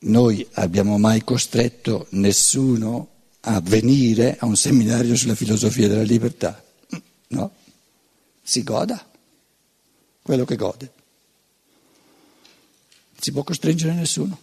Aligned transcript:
noi 0.00 0.46
abbiamo 0.52 0.98
mai 0.98 1.22
costretto 1.24 2.06
nessuno 2.10 3.08
a 3.40 3.60
venire 3.60 4.36
a 4.38 4.46
un 4.46 4.56
seminario 4.56 5.16
sulla 5.16 5.34
filosofia 5.34 5.88
della 5.88 6.02
libertà? 6.02 6.62
No, 7.28 7.52
si 8.42 8.62
goda 8.62 9.08
quello 10.22 10.44
che 10.44 10.56
gode. 10.56 10.92
Non 13.10 13.20
si 13.20 13.32
può 13.32 13.42
costringere 13.42 13.94
nessuno. 13.94 14.38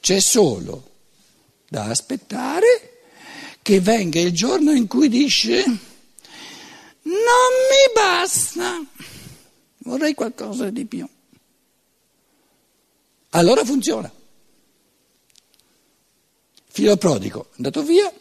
C'è 0.00 0.20
solo 0.20 0.90
da 1.68 1.84
aspettare 1.84 3.00
che 3.62 3.80
venga 3.80 4.18
il 4.18 4.32
giorno 4.32 4.72
in 4.72 4.86
cui 4.86 5.08
dice 5.08 5.64
non 7.02 7.52
mi 7.70 7.92
basta, 7.94 8.82
vorrei 9.78 10.14
qualcosa 10.14 10.70
di 10.70 10.84
più. 10.84 11.08
Allora 13.30 13.64
funziona. 13.64 14.10
Figlio 16.70 16.96
prodigo, 16.96 17.48
è 17.50 17.54
andato 17.56 17.82
via, 17.82 18.12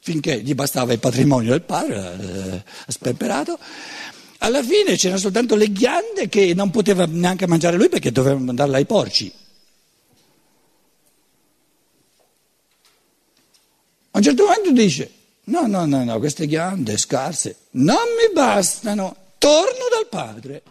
finché 0.00 0.42
gli 0.42 0.54
bastava 0.54 0.92
il 0.92 0.98
patrimonio 0.98 1.50
del 1.50 1.62
padre, 1.62 2.18
eh, 2.20 2.92
spemperato. 2.92 3.58
Alla 4.38 4.62
fine 4.62 4.96
c'erano 4.96 5.20
soltanto 5.20 5.54
le 5.56 5.70
ghiande 5.70 6.28
che 6.28 6.54
non 6.54 6.70
poteva 6.70 7.06
neanche 7.06 7.46
mangiare 7.46 7.76
lui 7.76 7.88
perché 7.88 8.10
doveva 8.12 8.38
mandarle 8.38 8.76
ai 8.76 8.86
porci. 8.86 9.32
A 14.12 14.18
un 14.18 14.22
certo 14.22 14.44
momento 14.44 14.72
dice, 14.72 15.12
no, 15.44 15.66
no, 15.66 15.86
no, 15.86 16.04
no, 16.04 16.18
queste 16.18 16.46
ghiande 16.46 16.96
scarse 16.96 17.56
non 17.72 17.96
mi 18.18 18.32
bastano, 18.34 19.14
torno 19.38 19.86
dal 19.90 20.08
padre. 20.08 20.62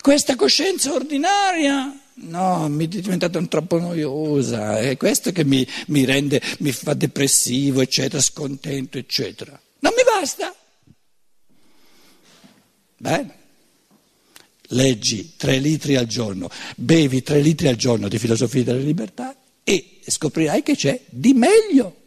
Questa 0.00 0.34
coscienza 0.34 0.94
ordinaria, 0.94 1.94
no, 2.14 2.68
mi 2.70 2.86
è 2.86 2.88
diventata 2.88 3.38
troppo 3.42 3.78
noiosa, 3.78 4.78
è 4.78 4.96
questo 4.96 5.30
che 5.30 5.44
mi, 5.44 5.66
mi 5.88 6.06
rende, 6.06 6.40
mi 6.60 6.72
fa 6.72 6.94
depressivo, 6.94 7.82
eccetera, 7.82 8.22
scontento, 8.22 8.96
eccetera. 8.96 9.60
Non 9.80 9.92
mi 9.94 10.02
basta. 10.02 10.54
Bene. 12.96 13.38
Leggi 14.72 15.34
tre 15.36 15.58
litri 15.58 15.96
al 15.96 16.06
giorno, 16.06 16.48
bevi 16.76 17.22
tre 17.22 17.40
litri 17.40 17.68
al 17.68 17.76
giorno 17.76 18.08
di 18.08 18.18
filosofia 18.18 18.64
della 18.64 18.78
libertà 18.78 19.36
e 19.64 20.00
scoprirai 20.06 20.62
che 20.62 20.76
c'è 20.76 20.98
di 21.10 21.34
meglio. 21.34 21.99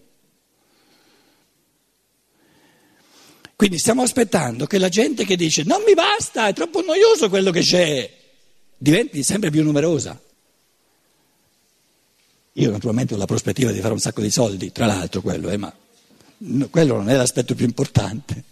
Quindi 3.56 3.78
stiamo 3.78 4.02
aspettando 4.02 4.66
che 4.66 4.78
la 4.78 4.90
gente 4.90 5.26
che 5.26 5.36
dice 5.36 5.64
non 5.64 5.84
mi 5.86 5.94
basta, 5.94 6.48
è 6.48 6.54
troppo 6.54 6.82
noioso 6.82 7.30
quello 7.30 7.52
che 7.52 7.62
c'è, 7.62 8.12
diventi 8.78 9.24
sempre 9.24 9.50
più 9.52 9.64
numerosa. 9.64 10.20
Io 12.54 12.70
naturalmente 12.70 13.14
ho 13.14 13.18
la 13.18 13.26
prospettiva 13.26 13.72
di 13.72 13.80
fare 13.80 13.94
un 13.94 14.00
sacco 14.00 14.22
di 14.22 14.30
soldi, 14.30 14.72
tra 14.72 14.86
l'altro 14.86 15.22
quello, 15.22 15.50
eh, 15.50 15.58
ma 15.58 15.74
quello 16.70 16.96
non 16.98 17.10
è 17.10 17.16
l'aspetto 17.16 17.56
più 17.56 17.66
importante. 17.66 18.44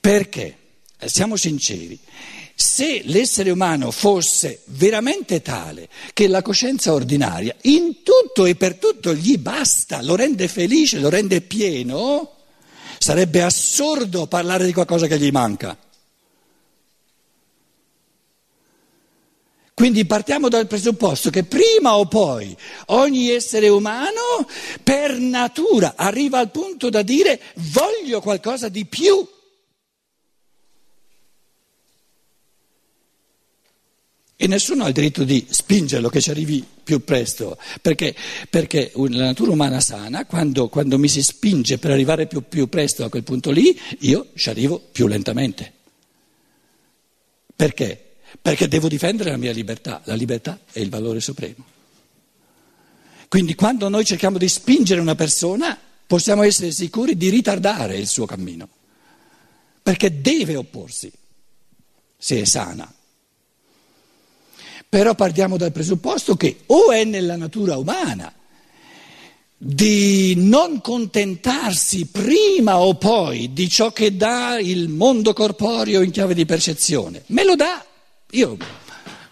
Perché, 0.00 0.56
eh, 0.98 1.08
siamo 1.08 1.36
sinceri, 1.36 1.98
se 2.54 3.02
l'essere 3.04 3.50
umano 3.50 3.90
fosse 3.90 4.62
veramente 4.66 5.42
tale 5.42 5.88
che 6.12 6.28
la 6.28 6.42
coscienza 6.42 6.92
ordinaria 6.92 7.54
in 7.62 8.02
tutto 8.02 8.46
e 8.46 8.54
per 8.54 8.76
tutto 8.76 9.14
gli 9.14 9.38
basta, 9.38 10.02
lo 10.02 10.14
rende 10.14 10.46
felice, 10.48 10.98
lo 10.98 11.08
rende 11.08 11.40
pieno, 11.40 12.37
sarebbe 13.08 13.40
assurdo 13.40 14.26
parlare 14.26 14.66
di 14.66 14.74
qualcosa 14.74 15.06
che 15.06 15.18
gli 15.18 15.30
manca. 15.30 15.74
Quindi 19.72 20.04
partiamo 20.04 20.50
dal 20.50 20.66
presupposto 20.66 21.30
che 21.30 21.44
prima 21.44 21.96
o 21.96 22.06
poi 22.06 22.54
ogni 22.88 23.30
essere 23.30 23.70
umano 23.70 24.46
per 24.82 25.16
natura 25.16 25.94
arriva 25.96 26.38
al 26.38 26.50
punto 26.50 26.90
da 26.90 27.00
dire 27.00 27.40
voglio 27.54 28.20
qualcosa 28.20 28.68
di 28.68 28.84
più. 28.84 29.26
E 34.40 34.46
nessuno 34.46 34.84
ha 34.84 34.86
il 34.86 34.94
diritto 34.94 35.24
di 35.24 35.44
spingerlo 35.50 36.08
che 36.08 36.20
ci 36.20 36.30
arrivi 36.30 36.64
più 36.84 37.02
presto, 37.02 37.58
perché, 37.82 38.14
perché 38.48 38.92
la 38.94 39.24
natura 39.24 39.50
umana 39.50 39.80
sana, 39.80 40.26
quando, 40.26 40.68
quando, 40.68 40.96
mi 40.96 41.08
si 41.08 41.24
spinge 41.24 41.78
per 41.78 41.90
arrivare 41.90 42.28
più, 42.28 42.42
più 42.48 42.68
presto 42.68 43.04
a 43.04 43.08
quel 43.08 43.24
punto 43.24 43.50
lì, 43.50 43.76
io 43.98 44.28
ci 44.36 44.48
arrivo 44.48 44.78
più 44.92 45.08
lentamente. 45.08 45.72
Perché? 47.56 48.14
Perché 48.40 48.68
devo 48.68 48.86
difendere 48.86 49.32
la 49.32 49.36
mia 49.38 49.50
libertà, 49.50 50.02
la 50.04 50.14
libertà 50.14 50.60
è 50.70 50.78
il 50.78 50.88
valore 50.88 51.18
supremo. 51.18 51.64
Quindi 53.26 53.56
quando 53.56 53.88
noi 53.88 54.04
cerchiamo 54.04 54.38
di 54.38 54.48
spingere 54.48 55.00
una 55.00 55.16
persona, 55.16 55.76
possiamo 56.06 56.44
essere 56.44 56.70
sicuri 56.70 57.16
di 57.16 57.28
ritardare 57.28 57.96
il 57.96 58.06
suo 58.06 58.24
cammino, 58.24 58.68
perché 59.82 60.20
deve 60.20 60.54
opporsi, 60.54 61.10
se 62.16 62.40
è 62.40 62.44
sana. 62.44 62.92
Però 64.88 65.14
partiamo 65.14 65.56
dal 65.56 65.72
presupposto 65.72 66.36
che 66.36 66.60
o 66.66 66.90
è 66.92 67.04
nella 67.04 67.36
natura 67.36 67.76
umana 67.76 68.32
di 69.60 70.34
non 70.36 70.80
contentarsi 70.80 72.06
prima 72.06 72.78
o 72.78 72.94
poi 72.94 73.52
di 73.52 73.68
ciò 73.68 73.90
che 73.90 74.16
dà 74.16 74.58
il 74.60 74.88
mondo 74.88 75.32
corporeo 75.32 76.00
in 76.00 76.12
chiave 76.12 76.32
di 76.32 76.46
percezione. 76.46 77.24
Me 77.26 77.44
lo 77.44 77.56
dà, 77.56 77.84
io 78.30 78.56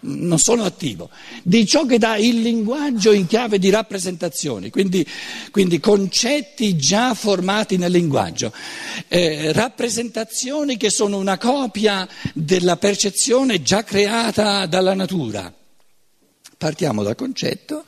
non 0.01 0.39
sono 0.39 0.63
attivo, 0.63 1.09
di 1.43 1.65
ciò 1.65 1.85
che 1.85 1.97
dà 1.97 2.17
il 2.17 2.41
linguaggio 2.41 3.11
in 3.11 3.27
chiave 3.27 3.59
di 3.59 3.69
rappresentazione, 3.69 4.69
quindi, 4.69 5.05
quindi 5.51 5.79
concetti 5.79 6.75
già 6.75 7.13
formati 7.13 7.77
nel 7.77 7.91
linguaggio, 7.91 8.51
eh, 9.07 9.51
rappresentazioni 9.53 10.77
che 10.77 10.89
sono 10.89 11.17
una 11.17 11.37
copia 11.37 12.07
della 12.33 12.77
percezione 12.77 13.61
già 13.61 13.83
creata 13.83 14.65
dalla 14.65 14.93
natura. 14.93 15.53
Partiamo 16.57 17.03
dal 17.03 17.15
concetto 17.15 17.83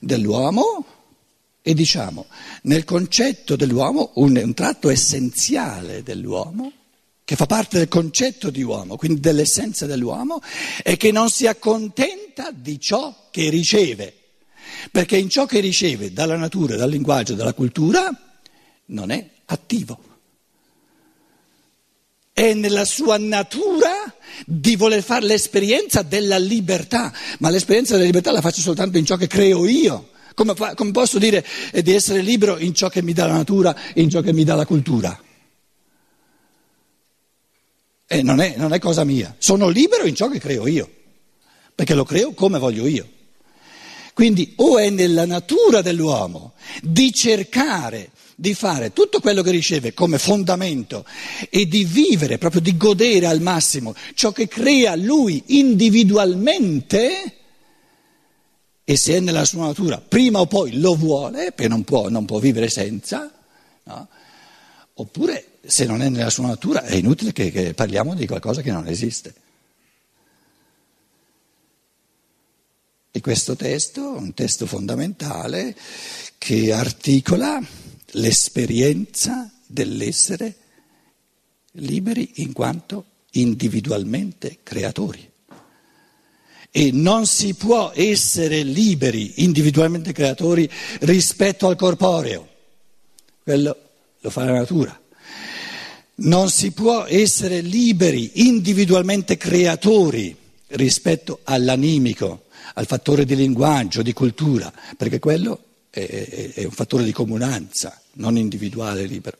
dell'uomo 0.00 0.84
e 1.62 1.72
diciamo, 1.72 2.26
nel 2.64 2.84
concetto 2.84 3.56
dell'uomo, 3.56 4.10
un, 4.16 4.36
un 4.36 4.52
tratto 4.52 4.90
essenziale 4.90 6.02
dell'uomo, 6.02 6.70
che 7.24 7.36
fa 7.36 7.46
parte 7.46 7.78
del 7.78 7.88
concetto 7.88 8.50
di 8.50 8.62
uomo, 8.62 8.96
quindi 8.96 9.20
dell'essenza 9.20 9.86
dell'uomo, 9.86 10.40
è 10.82 10.96
che 10.96 11.10
non 11.10 11.30
si 11.30 11.46
accontenta 11.46 12.50
di 12.52 12.78
ciò 12.78 13.28
che 13.30 13.48
riceve, 13.48 14.14
perché 14.90 15.16
in 15.16 15.30
ciò 15.30 15.46
che 15.46 15.60
riceve 15.60 16.12
dalla 16.12 16.36
natura, 16.36 16.76
dal 16.76 16.90
linguaggio, 16.90 17.34
dalla 17.34 17.54
cultura, 17.54 18.10
non 18.86 19.10
è 19.10 19.26
attivo. 19.46 20.12
È 22.30 22.52
nella 22.52 22.84
sua 22.84 23.16
natura 23.16 24.12
di 24.44 24.76
voler 24.76 25.02
fare 25.02 25.24
l'esperienza 25.24 26.02
della 26.02 26.36
libertà, 26.36 27.12
ma 27.38 27.48
l'esperienza 27.48 27.94
della 27.94 28.06
libertà 28.06 28.32
la 28.32 28.40
faccio 28.42 28.60
soltanto 28.60 28.98
in 28.98 29.06
ciò 29.06 29.16
che 29.16 29.28
creo 29.28 29.66
io. 29.66 30.10
Come, 30.34 30.52
come 30.74 30.90
posso 30.90 31.18
dire 31.18 31.46
eh, 31.70 31.80
di 31.80 31.92
essere 31.92 32.20
libero 32.20 32.58
in 32.58 32.74
ciò 32.74 32.88
che 32.88 33.02
mi 33.02 33.12
dà 33.12 33.26
la 33.26 33.34
natura, 33.34 33.74
in 33.94 34.10
ciò 34.10 34.20
che 34.20 34.32
mi 34.32 34.42
dà 34.42 34.56
la 34.56 34.66
cultura? 34.66 35.18
E 38.06 38.22
non 38.22 38.40
è, 38.40 38.54
non 38.56 38.72
è 38.72 38.78
cosa 38.78 39.04
mia, 39.04 39.34
sono 39.38 39.68
libero 39.68 40.06
in 40.06 40.14
ciò 40.14 40.28
che 40.28 40.38
creo 40.38 40.66
io, 40.66 40.90
perché 41.74 41.94
lo 41.94 42.04
creo 42.04 42.32
come 42.34 42.58
voglio 42.58 42.86
io. 42.86 43.08
Quindi 44.12 44.52
o 44.56 44.78
è 44.78 44.90
nella 44.90 45.26
natura 45.26 45.82
dell'uomo 45.82 46.52
di 46.82 47.12
cercare 47.12 48.10
di 48.36 48.54
fare 48.54 48.92
tutto 48.92 49.20
quello 49.20 49.42
che 49.42 49.50
riceve 49.50 49.94
come 49.94 50.18
fondamento 50.18 51.04
e 51.50 51.66
di 51.66 51.84
vivere, 51.84 52.38
proprio 52.38 52.60
di 52.60 52.76
godere 52.76 53.26
al 53.26 53.40
massimo 53.40 53.94
ciò 54.14 54.32
che 54.32 54.48
crea 54.48 54.96
lui 54.96 55.42
individualmente, 55.46 57.34
e 58.84 58.96
se 58.96 59.16
è 59.16 59.20
nella 59.20 59.44
sua 59.44 59.66
natura, 59.66 60.00
prima 60.00 60.40
o 60.40 60.46
poi 60.46 60.78
lo 60.78 60.94
vuole, 60.94 61.52
perché 61.52 61.68
non 61.68 61.84
può, 61.84 62.08
non 62.08 62.24
può 62.24 62.38
vivere 62.38 62.68
senza, 62.68 63.32
no? 63.84 64.08
Oppure 64.94 65.58
se 65.66 65.86
non 65.86 66.02
è 66.02 66.08
nella 66.08 66.30
sua 66.30 66.46
natura 66.46 66.84
è 66.84 66.94
inutile 66.94 67.32
che, 67.32 67.50
che 67.50 67.74
parliamo 67.74 68.14
di 68.14 68.26
qualcosa 68.26 68.62
che 68.62 68.70
non 68.70 68.86
esiste. 68.86 69.34
E 73.10 73.20
questo 73.20 73.54
testo 73.54 74.16
è 74.16 74.18
un 74.18 74.34
testo 74.34 74.66
fondamentale 74.66 75.76
che 76.36 76.72
articola 76.72 77.64
l'esperienza 78.12 79.50
dell'essere 79.66 80.56
liberi 81.72 82.32
in 82.36 82.52
quanto 82.52 83.04
individualmente 83.32 84.58
creatori. 84.62 85.30
E 86.70 86.90
non 86.90 87.26
si 87.26 87.54
può 87.54 87.92
essere 87.94 88.64
liberi 88.64 89.44
individualmente 89.44 90.12
creatori 90.12 90.68
rispetto 91.00 91.68
al 91.68 91.76
corporeo, 91.76 92.48
quello 93.44 93.83
lo 94.24 94.30
fa 94.30 94.44
la 94.44 94.52
natura. 94.52 94.98
Non 96.16 96.48
si 96.48 96.72
può 96.72 97.04
essere 97.04 97.60
liberi, 97.60 98.46
individualmente 98.48 99.36
creatori 99.36 100.34
rispetto 100.68 101.40
all'animico, 101.44 102.44
al 102.74 102.86
fattore 102.86 103.26
di 103.26 103.36
linguaggio, 103.36 104.00
di 104.00 104.14
cultura, 104.14 104.72
perché 104.96 105.18
quello 105.18 105.62
è, 105.90 106.06
è, 106.06 106.52
è 106.54 106.64
un 106.64 106.70
fattore 106.70 107.04
di 107.04 107.12
comunanza, 107.12 108.00
non 108.14 108.38
individuale 108.38 109.04
libero. 109.04 109.36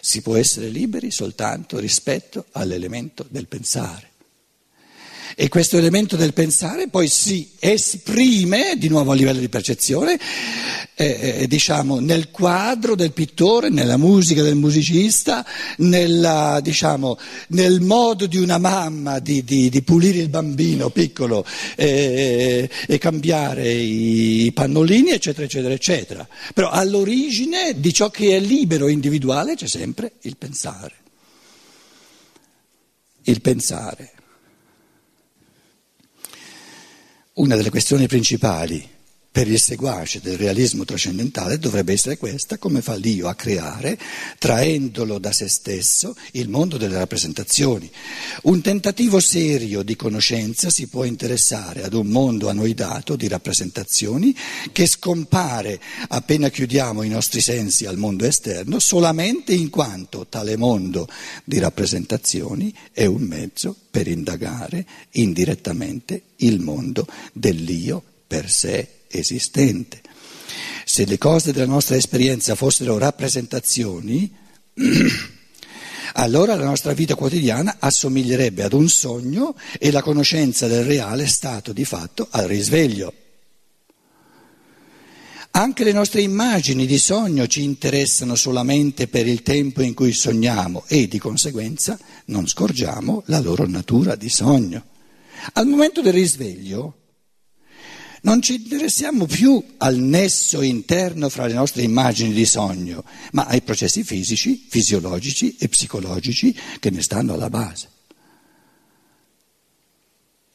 Si 0.00 0.22
può 0.22 0.34
essere 0.34 0.70
liberi 0.70 1.12
soltanto 1.12 1.78
rispetto 1.78 2.46
all'elemento 2.52 3.24
del 3.28 3.46
pensare. 3.46 4.10
E 5.38 5.50
questo 5.50 5.76
elemento 5.76 6.16
del 6.16 6.32
pensare 6.32 6.88
poi 6.88 7.08
si 7.08 7.50
esprime, 7.58 8.76
di 8.78 8.88
nuovo 8.88 9.12
a 9.12 9.14
livello 9.14 9.38
di 9.38 9.50
percezione, 9.50 10.18
eh, 10.94 11.40
eh, 11.40 11.46
diciamo, 11.46 12.00
nel 12.00 12.30
quadro 12.30 12.94
del 12.94 13.12
pittore, 13.12 13.68
nella 13.68 13.98
musica 13.98 14.42
del 14.42 14.54
musicista, 14.54 15.44
nella, 15.76 16.58
diciamo, 16.62 17.18
nel 17.48 17.82
modo 17.82 18.24
di 18.24 18.38
una 18.38 18.56
mamma 18.56 19.18
di, 19.18 19.44
di, 19.44 19.68
di 19.68 19.82
pulire 19.82 20.20
il 20.20 20.30
bambino 20.30 20.88
piccolo 20.88 21.44
eh, 21.74 22.70
e 22.86 22.96
cambiare 22.96 23.70
i 23.70 24.50
pannolini, 24.54 25.10
eccetera, 25.10 25.44
eccetera, 25.44 25.74
eccetera. 25.74 26.26
Però 26.54 26.70
all'origine 26.70 27.78
di 27.78 27.92
ciò 27.92 28.08
che 28.08 28.38
è 28.38 28.40
libero 28.40 28.86
e 28.86 28.92
individuale 28.92 29.54
c'è 29.54 29.68
sempre 29.68 30.12
il 30.22 30.38
pensare. 30.38 30.94
Il 33.24 33.42
pensare. 33.42 34.15
Una 37.38 37.54
delle 37.54 37.68
questioni 37.68 38.06
principali 38.06 38.95
per 39.36 39.48
il 39.48 39.60
seguace 39.60 40.22
del 40.22 40.38
realismo 40.38 40.86
trascendentale 40.86 41.58
dovrebbe 41.58 41.92
essere 41.92 42.16
questa, 42.16 42.56
come 42.56 42.80
fa 42.80 42.94
l'io 42.94 43.28
a 43.28 43.34
creare, 43.34 43.98
traendolo 44.38 45.18
da 45.18 45.30
se 45.30 45.46
stesso, 45.46 46.16
il 46.32 46.48
mondo 46.48 46.78
delle 46.78 46.96
rappresentazioni. 46.96 47.90
Un 48.44 48.62
tentativo 48.62 49.20
serio 49.20 49.82
di 49.82 49.94
conoscenza 49.94 50.70
si 50.70 50.86
può 50.86 51.04
interessare 51.04 51.82
ad 51.82 51.92
un 51.92 52.06
mondo 52.06 52.48
anoidato 52.48 53.14
di 53.14 53.28
rappresentazioni 53.28 54.34
che 54.72 54.86
scompare 54.86 55.78
appena 56.08 56.48
chiudiamo 56.48 57.02
i 57.02 57.10
nostri 57.10 57.42
sensi 57.42 57.84
al 57.84 57.98
mondo 57.98 58.24
esterno 58.24 58.78
solamente 58.78 59.52
in 59.52 59.68
quanto 59.68 60.28
tale 60.30 60.56
mondo 60.56 61.06
di 61.44 61.58
rappresentazioni 61.58 62.74
è 62.90 63.04
un 63.04 63.20
mezzo 63.20 63.76
per 63.90 64.08
indagare 64.08 64.86
indirettamente 65.10 66.22
il 66.36 66.58
mondo 66.60 67.06
dell'io 67.34 68.02
per 68.26 68.48
sé 68.50 68.95
esistente. 69.08 70.02
Se 70.84 71.04
le 71.04 71.18
cose 71.18 71.52
della 71.52 71.66
nostra 71.66 71.96
esperienza 71.96 72.54
fossero 72.54 72.98
rappresentazioni, 72.98 74.32
allora 76.14 76.54
la 76.54 76.64
nostra 76.64 76.92
vita 76.92 77.14
quotidiana 77.14 77.76
assomiglierebbe 77.78 78.62
ad 78.62 78.72
un 78.72 78.88
sogno 78.88 79.56
e 79.78 79.90
la 79.90 80.02
conoscenza 80.02 80.66
del 80.66 80.84
reale 80.84 81.26
stato 81.26 81.72
di 81.72 81.84
fatto 81.84 82.28
al 82.30 82.46
risveglio. 82.46 83.12
Anche 85.56 85.84
le 85.84 85.92
nostre 85.92 86.20
immagini 86.20 86.84
di 86.84 86.98
sogno 86.98 87.46
ci 87.46 87.62
interessano 87.62 88.34
solamente 88.34 89.08
per 89.08 89.26
il 89.26 89.42
tempo 89.42 89.80
in 89.80 89.94
cui 89.94 90.12
sogniamo 90.12 90.84
e 90.86 91.08
di 91.08 91.18
conseguenza 91.18 91.98
non 92.26 92.46
scorgiamo 92.46 93.22
la 93.26 93.40
loro 93.40 93.66
natura 93.66 94.16
di 94.16 94.28
sogno. 94.28 94.84
Al 95.54 95.66
momento 95.66 96.02
del 96.02 96.12
risveglio 96.12 97.05
non 98.26 98.42
ci 98.42 98.56
interessiamo 98.56 99.24
più 99.26 99.62
al 99.78 99.96
nesso 99.96 100.60
interno 100.60 101.28
fra 101.28 101.46
le 101.46 101.54
nostre 101.54 101.82
immagini 101.82 102.32
di 102.32 102.44
sogno, 102.44 103.04
ma 103.32 103.44
ai 103.44 103.62
processi 103.62 104.02
fisici, 104.02 104.66
fisiologici 104.68 105.56
e 105.56 105.68
psicologici 105.68 106.54
che 106.80 106.90
ne 106.90 107.02
stanno 107.02 107.34
alla 107.34 107.48
base. 107.48 107.88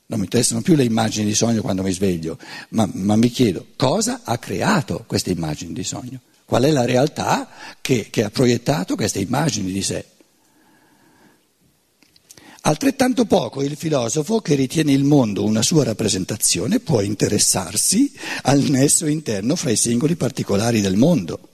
Non 0.08 0.20
mi 0.20 0.26
interessano 0.26 0.62
più 0.62 0.76
le 0.76 0.84
immagini 0.84 1.28
di 1.28 1.34
sogno 1.34 1.62
quando 1.62 1.82
mi 1.82 1.94
sveglio, 1.94 2.38
ma, 2.70 2.90
ma 2.92 3.16
mi 3.16 3.30
chiedo 3.30 3.68
cosa 3.78 4.22
ha 4.26 4.38
creato 4.38 5.06
queste 5.08 5.32
immagini 5.32 5.72
di 5.72 5.86
sogno? 5.86 6.20
Qual 6.44 6.64
è 6.64 6.72
la 6.72 6.84
realtà 6.84 7.50
che, 7.80 8.10
che 8.10 8.24
ha 8.26 8.30
proiettato 8.30 8.96
queste 8.96 9.20
immagini 9.20 9.72
di 9.72 9.82
sé? 9.82 10.06
Altrettanto 12.64 13.26
poco 13.26 13.64
il 13.64 13.76
filosofo 13.76 14.40
che 14.40 14.54
ritiene 14.54 14.92
il 14.92 15.04
mondo 15.04 15.44
una 15.44 15.64
sua 15.64 15.84
rappresentazione 15.84 16.80
può 16.80 17.02
interessarsi 17.02 18.14
al 18.44 18.60
nesso 18.60 19.08
interno 19.08 19.56
fra 19.56 19.72
i 19.72 19.76
singoli 19.76 20.16
particolari 20.16 20.80
del 20.80 20.96
mondo. 20.96 21.50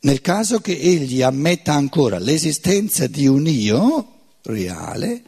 Nel 0.00 0.20
caso 0.20 0.60
che 0.60 0.78
egli 0.78 1.22
ammetta 1.22 1.72
ancora 1.72 2.20
l'esistenza 2.20 3.08
di 3.08 3.26
un 3.26 3.48
io 3.48 4.12
reale 4.42 5.22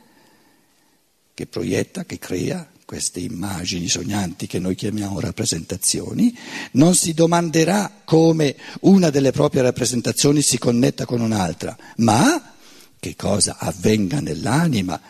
che 1.34 1.46
proietta, 1.46 2.04
che 2.04 2.20
crea 2.20 2.70
queste 2.84 3.18
immagini 3.18 3.88
sognanti 3.88 4.46
che 4.46 4.60
noi 4.60 4.76
chiamiamo 4.76 5.18
rappresentazioni, 5.18 6.36
non 6.72 6.94
si 6.94 7.14
domanderà 7.14 8.02
come 8.04 8.54
una 8.82 9.10
delle 9.10 9.32
proprie 9.32 9.62
rappresentazioni 9.62 10.40
si 10.40 10.56
connetta 10.56 11.04
con 11.04 11.20
un'altra, 11.20 11.76
ma 11.96 12.54
che 12.98 13.14
cosa 13.16 13.56
avvenga 13.58 14.20
nell'anima 14.20 15.00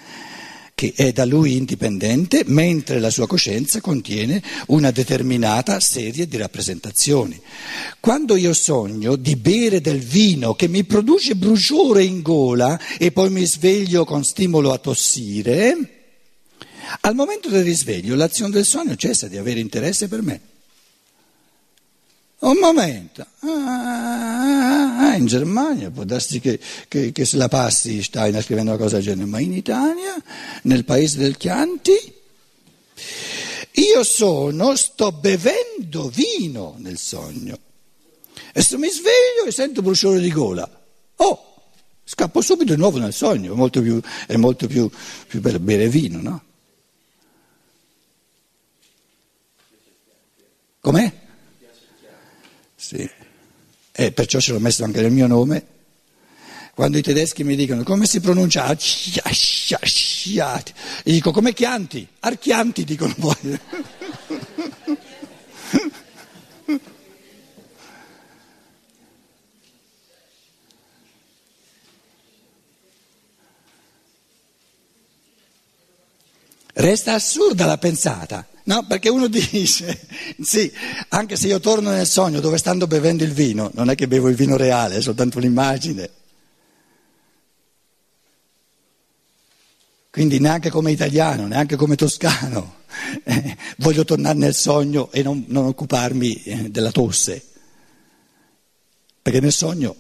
che 0.78 0.92
è 0.94 1.10
da 1.10 1.24
lui 1.24 1.56
indipendente, 1.56 2.44
mentre 2.46 3.00
la 3.00 3.10
sua 3.10 3.26
coscienza 3.26 3.80
contiene 3.80 4.40
una 4.68 4.92
determinata 4.92 5.80
serie 5.80 6.28
di 6.28 6.36
rappresentazioni. 6.36 7.36
Quando 7.98 8.36
io 8.36 8.52
sogno 8.52 9.16
di 9.16 9.34
bere 9.34 9.80
del 9.80 9.98
vino 9.98 10.54
che 10.54 10.68
mi 10.68 10.84
produce 10.84 11.34
bruciore 11.34 12.04
in 12.04 12.22
gola 12.22 12.78
e 12.96 13.10
poi 13.10 13.28
mi 13.28 13.44
sveglio 13.44 14.04
con 14.04 14.22
stimolo 14.22 14.72
a 14.72 14.78
tossire, 14.78 15.98
al 17.00 17.16
momento 17.16 17.48
del 17.48 17.64
risveglio 17.64 18.14
l'azione 18.14 18.52
del 18.52 18.64
sogno 18.64 18.94
cessa 18.94 19.26
di 19.26 19.36
avere 19.36 19.58
interesse 19.58 20.06
per 20.06 20.22
me. 20.22 20.40
Un 22.40 22.56
momento, 22.60 23.26
ah, 23.40 25.16
in 25.16 25.26
Germania 25.26 25.90
può 25.90 26.04
darsi 26.04 26.38
che, 26.38 26.60
che, 26.86 27.10
che, 27.10 27.24
se 27.24 27.36
la 27.36 27.48
passi 27.48 28.00
stai 28.00 28.30
scrivendo 28.40 28.70
una 28.70 28.80
cosa 28.80 28.96
del 28.96 29.06
genere, 29.06 29.28
ma 29.28 29.40
in 29.40 29.52
Italia, 29.52 30.14
nel 30.62 30.84
paese 30.84 31.18
del 31.18 31.36
Chianti, 31.36 32.14
io 33.72 34.04
sono, 34.04 34.76
sto 34.76 35.10
bevendo 35.10 36.08
vino 36.10 36.76
nel 36.78 36.96
sogno. 36.96 37.58
E 38.52 38.62
se 38.62 38.78
mi 38.78 38.88
sveglio 38.88 39.44
e 39.48 39.50
sento 39.50 39.82
bruciore 39.82 40.20
di 40.20 40.30
gola. 40.30 40.68
Oh, 41.16 41.54
scappo 42.04 42.40
subito 42.40 42.72
di 42.72 42.78
nuovo 42.78 42.98
nel 42.98 43.12
sogno, 43.12 43.52
è 43.52 43.56
molto 43.56 43.82
più, 43.82 44.00
è 44.28 44.36
molto 44.36 44.68
più, 44.68 44.88
più 45.26 45.40
bello 45.40 45.58
bere 45.58 45.88
vino, 45.88 46.20
no? 46.22 46.42
Com'è? 50.80 51.26
Sì. 52.80 53.10
E 53.90 54.12
perciò 54.12 54.38
ce 54.38 54.52
l'ho 54.52 54.60
messo 54.60 54.84
anche 54.84 55.00
nel 55.00 55.10
mio 55.10 55.26
nome. 55.26 55.66
Quando 56.74 56.96
i 56.96 57.02
tedeschi 57.02 57.42
mi 57.42 57.56
dicono 57.56 57.82
come 57.82 58.06
si 58.06 58.20
pronuncia, 58.20 58.70
io 60.24 60.62
dico 61.02 61.32
come 61.32 61.52
Chianti, 61.52 62.06
Archianti 62.20 62.84
dicono 62.84 63.14
poi. 63.18 63.34
Resta 76.74 77.14
assurda 77.14 77.66
la 77.66 77.76
pensata. 77.76 78.46
No, 78.68 78.84
perché 78.86 79.08
uno 79.08 79.28
dice, 79.32 80.06
sì, 80.40 80.70
anche 81.08 81.36
se 81.36 81.46
io 81.46 81.58
torno 81.58 81.90
nel 81.90 82.06
sogno 82.06 82.40
dove 82.40 82.58
stando 82.58 82.86
bevendo 82.86 83.24
il 83.24 83.32
vino, 83.32 83.70
non 83.74 83.88
è 83.88 83.94
che 83.94 84.06
bevo 84.06 84.28
il 84.28 84.36
vino 84.36 84.56
reale, 84.56 84.96
è 84.96 85.00
soltanto 85.00 85.38
un'immagine. 85.38 86.10
Quindi 90.10 90.38
neanche 90.38 90.68
come 90.68 90.90
italiano, 90.90 91.46
neanche 91.46 91.76
come 91.76 91.96
toscano, 91.96 92.80
eh, 93.24 93.56
voglio 93.78 94.04
tornare 94.04 94.36
nel 94.36 94.54
sogno 94.54 95.10
e 95.12 95.22
non, 95.22 95.44
non 95.48 95.64
occuparmi 95.64 96.42
eh, 96.42 96.70
della 96.70 96.90
tosse. 96.90 97.42
Perché 99.22 99.40
nel 99.40 99.52
sogno 99.52 99.96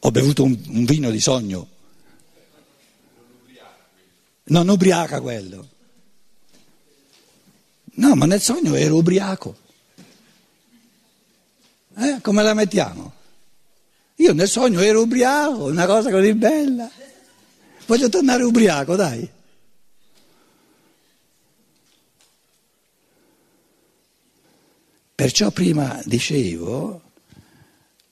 ho 0.00 0.10
bevuto 0.10 0.42
un, 0.42 0.58
un 0.70 0.84
vino 0.84 1.10
di 1.10 1.20
sogno 1.20 1.68
non 4.44 4.68
ubriaca 4.68 5.20
quello. 5.20 5.68
No, 7.94 8.14
ma 8.14 8.26
nel 8.26 8.40
sogno 8.40 8.74
ero 8.74 8.96
ubriaco. 8.96 9.56
Eh, 11.96 12.18
come 12.22 12.42
la 12.42 12.54
mettiamo? 12.54 13.12
Io 14.16 14.32
nel 14.32 14.48
sogno 14.48 14.80
ero 14.80 15.02
ubriaco, 15.02 15.64
una 15.64 15.86
cosa 15.86 16.10
così 16.10 16.32
bella. 16.34 16.90
Voglio 17.86 18.08
tornare 18.08 18.42
ubriaco, 18.42 18.96
dai. 18.96 19.28
Perciò 25.14 25.50
prima 25.50 26.00
dicevo 26.04 27.11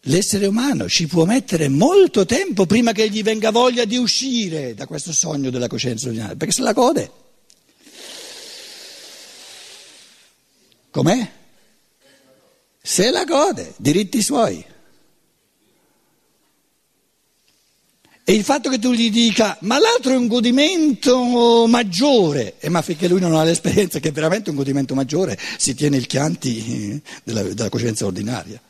L'essere 0.04 0.46
umano 0.46 0.88
ci 0.88 1.06
può 1.06 1.26
mettere 1.26 1.68
molto 1.68 2.24
tempo 2.24 2.64
prima 2.64 2.92
che 2.92 3.10
gli 3.10 3.22
venga 3.22 3.50
voglia 3.50 3.84
di 3.84 3.98
uscire 3.98 4.74
da 4.74 4.86
questo 4.86 5.12
sogno 5.12 5.50
della 5.50 5.66
coscienza 5.66 6.06
ordinaria, 6.06 6.36
perché 6.36 6.54
se 6.54 6.62
la 6.62 6.72
gode. 6.72 7.10
Com'è? 10.90 11.30
Se 12.80 13.10
la 13.10 13.24
gode, 13.24 13.74
diritti 13.76 14.22
suoi. 14.22 14.64
E 18.24 18.32
il 18.32 18.44
fatto 18.44 18.70
che 18.70 18.78
tu 18.78 18.92
gli 18.92 19.10
dica, 19.10 19.58
ma 19.62 19.78
l'altro 19.78 20.12
è 20.12 20.16
un 20.16 20.28
godimento 20.28 21.66
maggiore, 21.66 22.54
e 22.58 22.70
ma 22.70 22.80
finché 22.80 23.06
lui 23.06 23.20
non 23.20 23.34
ha 23.34 23.44
l'esperienza 23.44 23.98
che 23.98 24.08
è 24.08 24.12
veramente 24.12 24.48
un 24.48 24.56
godimento 24.56 24.94
maggiore, 24.94 25.38
si 25.58 25.74
tiene 25.74 25.98
il 25.98 26.06
chianti 26.06 27.02
della, 27.22 27.42
della 27.42 27.68
coscienza 27.68 28.06
ordinaria. 28.06 28.60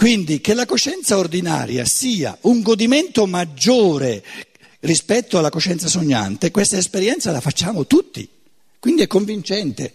Quindi 0.00 0.40
che 0.40 0.54
la 0.54 0.64
coscienza 0.64 1.18
ordinaria 1.18 1.84
sia 1.84 2.34
un 2.44 2.62
godimento 2.62 3.26
maggiore 3.26 4.24
rispetto 4.80 5.36
alla 5.36 5.50
coscienza 5.50 5.88
sognante, 5.88 6.50
questa 6.50 6.78
esperienza 6.78 7.30
la 7.32 7.42
facciamo 7.42 7.86
tutti, 7.86 8.26
quindi 8.78 9.02
è 9.02 9.06
convincente. 9.06 9.92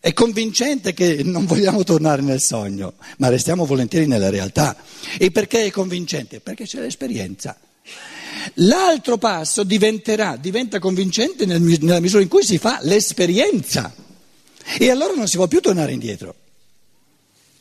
È 0.00 0.14
convincente 0.14 0.94
che 0.94 1.22
non 1.22 1.44
vogliamo 1.44 1.84
tornare 1.84 2.22
nel 2.22 2.40
sogno, 2.40 2.94
ma 3.18 3.28
restiamo 3.28 3.66
volentieri 3.66 4.06
nella 4.06 4.30
realtà. 4.30 4.74
E 5.18 5.30
perché 5.30 5.66
è 5.66 5.70
convincente? 5.70 6.40
Perché 6.40 6.64
c'è 6.64 6.80
l'esperienza. 6.80 7.54
L'altro 8.54 9.18
passo 9.18 9.62
diventerà, 9.62 10.36
diventa 10.36 10.78
convincente 10.78 11.44
nella 11.44 12.00
misura 12.00 12.22
in 12.22 12.28
cui 12.28 12.44
si 12.44 12.56
fa 12.56 12.78
l'esperienza. 12.80 13.94
E 14.78 14.88
allora 14.88 15.12
non 15.14 15.28
si 15.28 15.36
può 15.36 15.46
più 15.48 15.60
tornare 15.60 15.92
indietro 15.92 16.39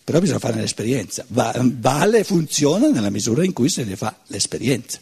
però 0.10 0.22
bisogna 0.22 0.40
fare 0.40 0.60
l'esperienza. 0.60 1.24
Vale, 1.28 2.24
funziona 2.24 2.90
nella 2.90 3.12
misura 3.12 3.46
in 3.46 3.54
cui 3.54 3.70
se 3.70 3.84
ne 3.84 3.96
fa 3.96 4.18
l'esperienza. 4.26 4.98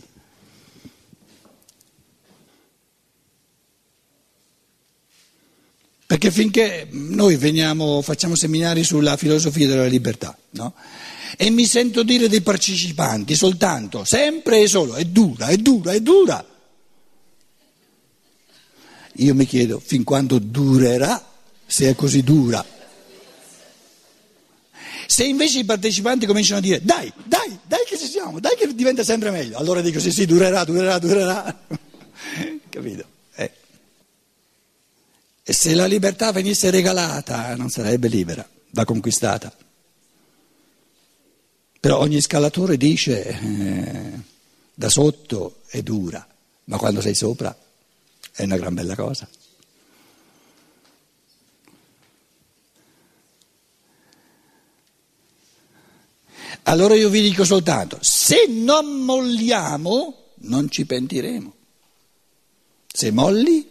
Perché 6.05 6.29
finché 6.29 6.89
noi 6.91 7.37
veniamo, 7.37 8.01
facciamo 8.01 8.35
seminari 8.35 8.83
sulla 8.83 9.15
filosofia 9.15 9.65
della 9.65 9.85
libertà, 9.85 10.37
no? 10.49 10.73
E 11.37 11.51
mi 11.51 11.65
sento 11.65 12.03
dire 12.03 12.27
dei 12.27 12.41
partecipanti 12.41 13.33
soltanto, 13.33 14.03
sempre 14.03 14.59
e 14.59 14.67
solo, 14.67 14.95
è 14.95 15.05
dura, 15.05 15.47
è 15.47 15.55
dura, 15.55 15.93
è 15.93 16.01
dura. 16.01 16.45
Io 19.13 19.33
mi 19.33 19.45
chiedo 19.45 19.81
fin 19.81 20.03
quando 20.03 20.37
durerà, 20.37 21.25
se 21.65 21.87
è 21.91 21.95
così 21.95 22.23
dura. 22.23 22.75
Se 25.07 25.23
invece 25.23 25.59
i 25.59 25.63
partecipanti 25.63 26.25
cominciano 26.25 26.59
a 26.59 26.61
dire 26.61 26.81
dai, 26.83 27.11
dai, 27.23 27.57
dai 27.65 27.85
che 27.87 27.97
ci 27.97 28.07
siamo, 28.07 28.41
dai 28.41 28.55
che 28.57 28.75
diventa 28.75 29.03
sempre 29.03 29.31
meglio, 29.31 29.57
allora 29.57 29.79
dico 29.79 29.99
sì, 29.99 30.11
sì, 30.11 30.25
durerà, 30.25 30.65
durerà, 30.65 30.99
durerà. 30.99 31.59
Capito? 32.69 33.05
Eh. 33.35 33.51
E 35.43 35.53
se 35.53 35.73
la 35.75 35.85
libertà 35.85 36.33
venisse 36.33 36.69
regalata 36.69 37.55
non 37.55 37.69
sarebbe 37.69 38.09
libera, 38.09 38.47
va 38.71 38.83
conquistata. 38.83 39.55
Però 41.79 41.99
ogni 41.99 42.19
scalatore 42.19 42.75
dice 42.75 43.27
eh, 43.27 44.11
da 44.73 44.89
sotto 44.89 45.61
è 45.67 45.81
dura, 45.81 46.27
ma 46.65 46.77
quando 46.77 46.99
sei 46.99 47.15
sopra 47.15 47.55
è 48.33 48.43
una 48.43 48.57
gran 48.57 48.73
bella 48.73 48.95
cosa. 48.95 49.25
Allora 56.67 56.95
io 56.95 57.07
vi 57.09 57.21
dico 57.21 57.45
soltanto, 57.45 57.97
se 58.01 58.45
non 58.50 58.86
molliamo, 58.86 60.31
non 60.39 60.69
ci 60.69 60.86
pentiremo. 60.86 61.53
Se 62.91 63.09
molli, 63.12 63.69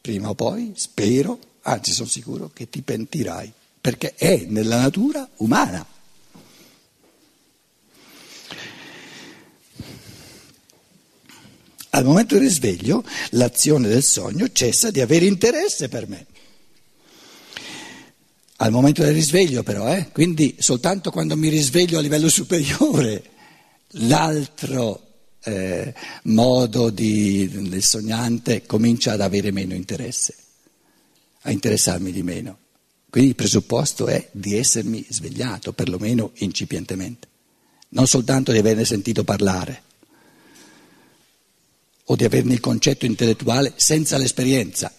prima 0.00 0.30
o 0.30 0.34
poi, 0.34 0.72
spero, 0.76 1.38
anzi 1.62 1.92
sono 1.92 2.08
sicuro 2.08 2.50
che 2.54 2.70
ti 2.70 2.80
pentirai, 2.80 3.52
perché 3.78 4.14
è 4.14 4.46
nella 4.48 4.80
natura 4.80 5.28
umana. 5.36 5.86
Al 11.90 12.04
momento 12.04 12.34
del 12.34 12.44
risveglio, 12.44 13.04
l'azione 13.32 13.88
del 13.88 14.02
sogno 14.02 14.50
cessa 14.52 14.90
di 14.90 15.02
avere 15.02 15.26
interesse 15.26 15.90
per 15.90 16.08
me 16.08 16.26
al 18.64 18.70
momento 18.70 19.02
del 19.02 19.12
risveglio 19.12 19.62
però, 19.62 19.92
eh? 19.94 20.08
quindi 20.10 20.56
soltanto 20.58 21.10
quando 21.10 21.36
mi 21.36 21.48
risveglio 21.48 21.98
a 21.98 22.00
livello 22.00 22.30
superiore 22.30 23.22
l'altro 24.08 25.02
eh, 25.44 25.92
modo 26.24 26.88
di, 26.88 27.46
del 27.46 27.82
sognante 27.82 28.64
comincia 28.64 29.12
ad 29.12 29.20
avere 29.20 29.50
meno 29.50 29.74
interesse, 29.74 30.34
a 31.42 31.50
interessarmi 31.50 32.10
di 32.10 32.22
meno. 32.22 32.58
Quindi 33.10 33.30
il 33.30 33.36
presupposto 33.36 34.06
è 34.06 34.30
di 34.32 34.56
essermi 34.56 35.04
svegliato, 35.10 35.74
perlomeno 35.74 36.30
incipientemente, 36.36 37.28
non 37.90 38.06
soltanto 38.06 38.50
di 38.50 38.58
averne 38.58 38.86
sentito 38.86 39.24
parlare 39.24 39.82
o 42.04 42.16
di 42.16 42.24
averne 42.24 42.54
il 42.54 42.60
concetto 42.60 43.04
intellettuale 43.04 43.74
senza 43.76 44.16
l'esperienza. 44.16 44.90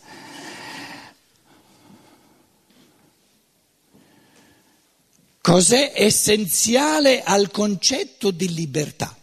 Cos'è 5.46 5.92
essenziale 5.94 7.22
al 7.22 7.52
concetto 7.52 8.32
di 8.32 8.52
libertà? 8.52 9.16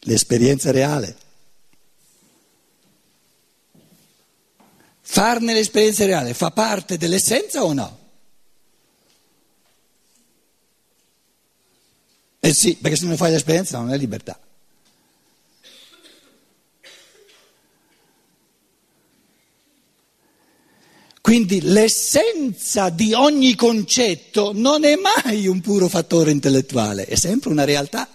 L'esperienza 0.00 0.70
reale. 0.70 1.16
Farne 5.00 5.54
l'esperienza 5.54 6.04
reale 6.04 6.34
fa 6.34 6.50
parte 6.50 6.98
dell'essenza 6.98 7.64
o 7.64 7.72
no? 7.72 7.98
Eh 12.40 12.52
sì, 12.52 12.76
perché 12.76 12.98
se 12.98 13.06
non 13.06 13.16
fai 13.16 13.30
l'esperienza 13.30 13.78
non 13.78 13.90
è 13.90 13.96
libertà. 13.96 14.38
Quindi 21.26 21.60
l'essenza 21.60 22.88
di 22.88 23.12
ogni 23.12 23.56
concetto 23.56 24.52
non 24.54 24.84
è 24.84 24.94
mai 24.94 25.48
un 25.48 25.60
puro 25.60 25.88
fattore 25.88 26.30
intellettuale, 26.30 27.04
è 27.04 27.16
sempre 27.16 27.50
una 27.50 27.64
realtà, 27.64 28.08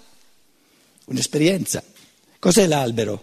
un'esperienza. 1.07 1.83
Cos'è 2.39 2.67
l'albero? 2.67 3.21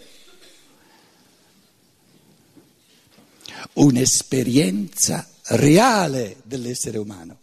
Un'esperienza 3.73 5.26
reale 5.45 6.37
dell'essere 6.42 6.99
umano. 6.99 7.38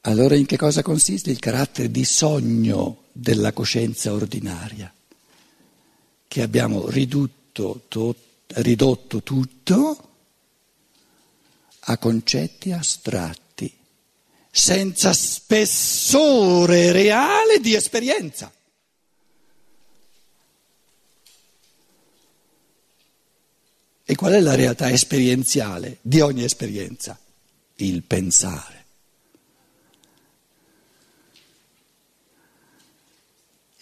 Allora 0.00 0.36
in 0.36 0.46
che 0.46 0.56
cosa 0.56 0.80
consiste 0.80 1.30
il 1.30 1.38
carattere 1.38 1.90
di 1.90 2.04
sogno 2.06 3.08
della 3.12 3.52
coscienza 3.52 4.10
ordinaria? 4.10 4.93
Che 6.34 6.42
abbiamo 6.42 6.88
ridotto, 6.88 7.84
to, 7.86 8.12
ridotto 8.54 9.22
tutto 9.22 10.08
a 11.78 11.96
concetti 11.96 12.72
astratti, 12.72 13.72
senza 14.50 15.12
spessore 15.12 16.90
reale 16.90 17.60
di 17.60 17.74
esperienza. 17.74 18.52
E 24.04 24.14
qual 24.16 24.32
è 24.32 24.40
la 24.40 24.56
realtà 24.56 24.90
esperienziale 24.90 25.98
di 26.00 26.20
ogni 26.20 26.42
esperienza? 26.42 27.16
Il 27.76 28.02
pensare. 28.02 28.83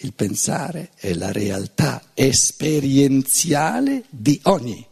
Il 0.03 0.15
pensare 0.15 0.91
è 0.97 1.15
la 1.15 1.31
realtà 1.31 2.11
esperienziale 2.15 4.03
di 4.11 4.39
ogni 4.45 4.85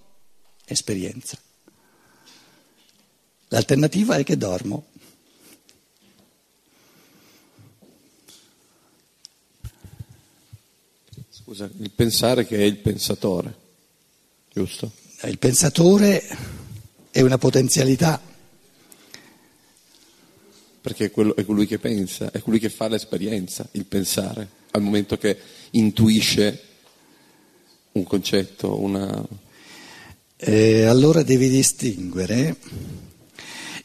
esperienza. 0.65 1.37
L'alternativa 3.49 4.15
è 4.15 4.23
che 4.23 4.37
dormo. 4.37 4.87
Scusa, 11.29 11.69
il 11.79 11.91
pensare 11.91 12.47
che 12.47 12.59
è 12.59 12.63
il 12.63 12.77
pensatore, 12.77 13.57
giusto? 14.53 14.93
Il 15.25 15.39
pensatore 15.39 16.23
è 17.11 17.21
una 17.21 17.39
potenzialità. 17.39 18.23
Perché 20.81 21.07
è, 21.07 21.11
quello, 21.11 21.35
è 21.35 21.45
colui 21.45 21.67
che 21.67 21.81
pensa, 21.81 22.31
è 22.31 22.39
colui 22.39 22.61
che 22.61 22.71
fa 22.71 22.87
l'esperienza, 22.87 23.69
il 23.73 23.87
pensare 23.87 24.59
al 24.73 24.83
momento 24.83 25.17
che 25.17 25.37
intuisce 25.71 26.63
un 27.93 28.05
concetto, 28.05 28.81
una... 28.81 29.23
Eh, 30.37 30.85
allora 30.85 31.23
devi 31.23 31.49
distinguere 31.49 32.57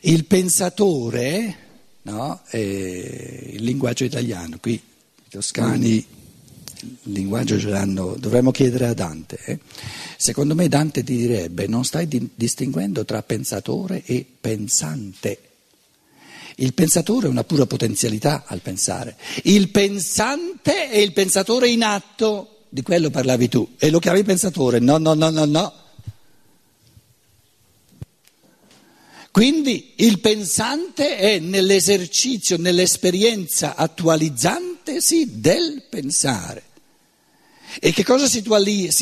il 0.02 0.26
pensatore, 0.26 1.56
no? 2.04 2.42
eh, 2.52 3.52
il 3.54 3.64
linguaggio 3.64 4.06
italiano, 4.06 4.58
qui 4.60 4.74
i 4.74 5.30
toscani 5.30 6.06
il 6.86 7.14
linguaggio 7.14 7.60
ce 7.60 7.70
l'hanno, 7.70 8.16
dovremmo 8.18 8.52
chiedere 8.52 8.88
a 8.88 8.94
Dante. 8.94 9.40
Eh? 9.46 9.60
Secondo 10.18 10.56
me 10.56 10.68
Dante 10.68 11.04
ti 11.04 11.16
direbbe 11.18 11.68
non 11.68 11.84
stai 11.84 12.08
di- 12.08 12.30
distinguendo 12.36 13.06
tra 13.06 13.24
pensatore 13.24 14.04
e 14.06 14.26
pensante. 14.40 15.40
Il 16.58 16.74
pensatore 16.74 17.28
è 17.28 17.30
una 17.30 17.44
pura 17.44 17.66
potenzialità 17.66 18.46
al 18.48 18.62
pensare, 18.62 19.18
il 19.44 19.70
pensante 19.70 20.90
è 20.90 20.98
il 20.98 21.12
pensatore 21.12 21.70
in 21.70 21.84
atto, 21.84 22.64
di 22.70 22.82
quello 22.82 23.10
parlavi 23.10 23.50
tu, 23.50 23.74
e 23.78 23.90
lo 23.90 24.00
chiami 24.00 24.24
pensatore, 24.24 24.80
no, 24.80 24.98
no, 24.98 25.14
no, 25.14 25.30
no, 25.30 25.46
no. 25.46 25.74
Quindi 29.32 29.94
il 29.98 30.22
pensante 30.22 31.18
è 31.18 31.40
nell'esercizio, 31.40 32.58
nell'esperienza 32.58 33.76
attualizzantesi 33.76 35.42
del 35.42 35.84
pensare. 35.90 36.64
E 37.82 37.92
che 37.92 38.06
cosa 38.06 38.28
si, 38.28 38.42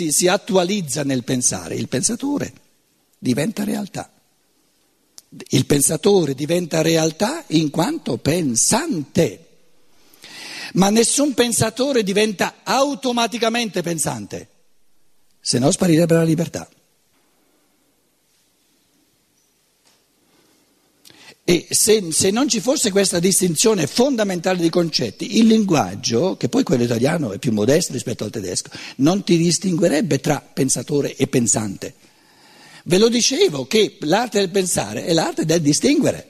si, 0.09 0.27
attualizza 0.27 1.03
nel 1.03 1.23
pensare? 1.23 1.75
Il 1.75 1.87
pensatore 1.87 2.51
diventa 3.19 3.63
realtà. 3.63 4.11
Il 5.49 5.65
pensatore 5.65 6.35
diventa 6.35 6.81
realtà 6.81 7.43
in 7.47 7.69
quanto 7.69 8.17
pensante. 8.17 9.47
Ma 10.73 10.89
nessun 10.89 11.33
pensatore 11.33 12.03
diventa 12.03 12.55
automaticamente 12.63 13.81
pensante, 13.81 14.47
se 15.39 15.59
no 15.59 15.69
sparirebbe 15.69 16.15
la 16.15 16.23
libertà. 16.23 16.67
E 21.45 21.67
se, 21.69 22.11
se, 22.11 22.31
non 22.31 22.47
ci 22.47 22.61
fosse 22.61 22.89
questa 22.89 23.19
distinzione 23.19 23.85
fondamentale 23.85 24.61
di 24.61 24.69
concetti, 24.69 25.37
il 25.39 25.47
linguaggio, 25.47 26.37
che 26.37 26.47
poi 26.47 26.63
quello 26.63 26.83
italiano 26.83 27.33
è 27.33 27.37
più 27.37 27.51
modesto 27.51 27.91
rispetto 27.91 28.23
al 28.23 28.31
tedesco, 28.31 28.69
non 28.97 29.23
ti 29.23 29.35
distinguerebbe 29.37 30.21
tra 30.21 30.39
pensatore 30.39 31.15
e 31.15 31.27
pensante. 31.27 31.93
Ve 32.83 32.97
lo 32.97 33.07
dicevo 33.07 33.65
che 33.65 33.97
l'arte 34.01 34.39
del 34.39 34.49
pensare 34.49 35.05
è 35.05 35.13
l'arte 35.13 35.45
del 35.45 35.61
distinguere. 35.61 36.27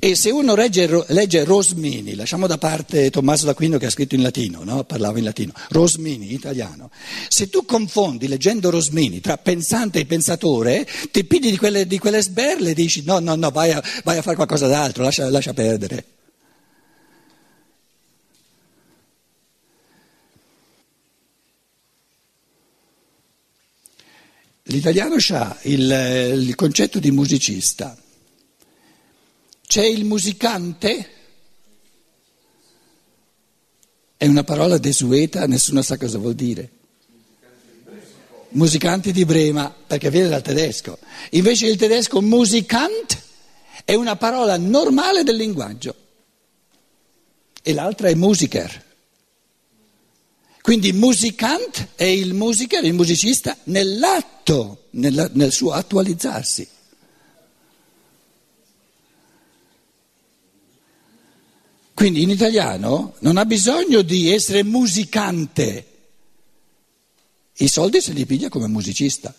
E 0.00 0.14
se 0.14 0.30
uno 0.30 0.54
legge, 0.54 0.88
legge, 1.08 1.42
Rosmini, 1.42 2.14
lasciamo 2.14 2.46
da 2.46 2.56
parte 2.56 3.10
Tommaso 3.10 3.46
d'Aquino 3.46 3.78
che 3.78 3.86
ha 3.86 3.90
scritto 3.90 4.14
in 4.14 4.22
latino, 4.22 4.62
no? 4.62 4.84
parlava 4.84 5.18
in 5.18 5.24
latino, 5.24 5.52
Rosmini, 5.70 6.32
italiano, 6.32 6.90
se 7.26 7.48
tu 7.48 7.64
confondi 7.64 8.28
leggendo 8.28 8.70
Rosmini 8.70 9.20
tra 9.20 9.38
pensante 9.38 9.98
e 9.98 10.06
pensatore, 10.06 10.86
ti 11.10 11.24
pigli 11.24 11.50
di 11.50 11.56
quelle, 11.56 11.84
di 11.88 11.98
quelle 11.98 12.22
sberle 12.22 12.70
e 12.70 12.74
dici 12.74 13.02
no, 13.02 13.18
no, 13.18 13.34
no, 13.34 13.50
vai 13.50 13.72
a, 13.72 13.82
vai 14.04 14.18
a 14.18 14.22
fare 14.22 14.36
qualcosa 14.36 14.68
d'altro, 14.68 15.02
lascia, 15.02 15.28
lascia 15.30 15.52
perdere. 15.52 16.17
L'italiano 24.70 25.16
ha 25.30 25.58
il, 25.62 26.42
il 26.46 26.54
concetto 26.54 26.98
di 26.98 27.10
musicista. 27.10 27.96
C'è 29.66 29.84
il 29.84 30.04
musicante? 30.04 31.10
È 34.14 34.26
una 34.26 34.44
parola 34.44 34.76
desueta, 34.76 35.46
nessuno 35.46 35.80
sa 35.80 35.96
cosa 35.96 36.18
vuol 36.18 36.34
dire. 36.34 36.70
Musicanti 38.50 39.10
di 39.10 39.24
Brema, 39.24 39.74
perché 39.86 40.10
viene 40.10 40.28
dal 40.28 40.42
tedesco. 40.42 40.98
Invece 41.30 41.66
il 41.66 41.76
tedesco 41.76 42.20
musicant 42.20 43.22
è 43.84 43.94
una 43.94 44.16
parola 44.16 44.58
normale 44.58 45.22
del 45.22 45.36
linguaggio. 45.36 45.94
E 47.62 47.72
l'altra 47.72 48.08
è 48.08 48.14
musiker. 48.14 48.84
Quindi 50.68 50.92
musicant 50.92 51.92
è 51.94 52.04
il 52.04 52.34
musiker, 52.34 52.84
il 52.84 52.92
musicista, 52.92 53.56
nell'atto, 53.64 54.88
nel, 54.90 55.30
nel 55.32 55.50
suo 55.50 55.70
attualizzarsi. 55.72 56.68
Quindi 61.94 62.20
in 62.20 62.28
italiano 62.28 63.14
non 63.20 63.38
ha 63.38 63.46
bisogno 63.46 64.02
di 64.02 64.30
essere 64.30 64.62
musicante, 64.62 65.86
i 67.54 67.68
soldi 67.68 68.02
se 68.02 68.12
li 68.12 68.26
piglia 68.26 68.50
come 68.50 68.68
musicista. 68.68 69.34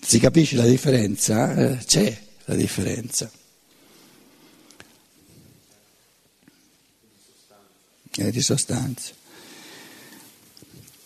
Si 0.00 0.18
capisce 0.18 0.56
la 0.56 0.66
differenza? 0.66 1.54
Eh, 1.54 1.76
c'è 1.84 2.22
la 2.46 2.56
differenza. 2.56 3.30
È 8.14 8.30
di 8.30 8.42
sostanza. 8.42 9.12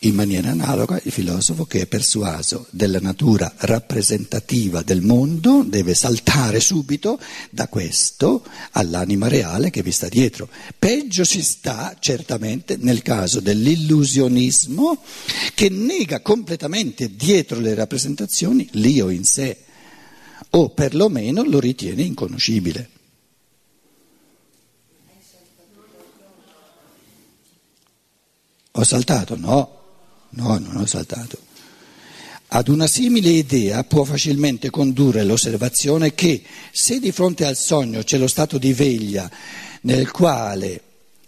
In 0.00 0.14
maniera 0.14 0.50
analoga 0.50 1.00
il 1.02 1.12
filosofo 1.12 1.64
che 1.64 1.82
è 1.82 1.86
persuaso 1.86 2.66
della 2.70 2.98
natura 2.98 3.52
rappresentativa 3.58 4.82
del 4.82 5.00
mondo 5.00 5.64
deve 5.64 5.94
saltare 5.94 6.60
subito 6.60 7.18
da 7.50 7.68
questo 7.68 8.44
all'anima 8.72 9.28
reale 9.28 9.70
che 9.70 9.82
vi 9.82 9.92
sta 9.92 10.08
dietro. 10.08 10.48
Peggio 10.78 11.24
si 11.24 11.42
sta 11.42 11.96
certamente 11.98 12.76
nel 12.76 13.02
caso 13.02 13.40
dell'illusionismo 13.40 15.02
che 15.54 15.68
nega 15.70 16.20
completamente 16.20 17.14
dietro 17.14 17.60
le 17.60 17.74
rappresentazioni 17.74 18.68
l'io 18.72 19.08
in 19.10 19.24
sé 19.24 19.56
o 20.50 20.70
perlomeno 20.70 21.42
lo 21.44 21.58
ritiene 21.58 22.02
inconoscibile. 22.02 22.90
Ho 28.78 28.84
saltato? 28.84 29.36
No, 29.36 29.70
no, 30.30 30.58
non 30.58 30.76
ho 30.76 30.86
saltato. 30.86 31.38
Ad 32.48 32.68
una 32.68 32.86
simile 32.86 33.30
idea 33.30 33.82
può 33.84 34.04
facilmente 34.04 34.68
condurre 34.68 35.24
l'osservazione 35.24 36.14
che 36.14 36.42
se 36.72 37.00
di 37.00 37.10
fronte 37.10 37.46
al 37.46 37.56
sogno 37.56 38.02
c'è 38.02 38.18
lo 38.18 38.26
stato 38.26 38.58
di 38.58 38.74
veglia 38.74 39.30
nel 39.82 40.10
quale 40.10 40.82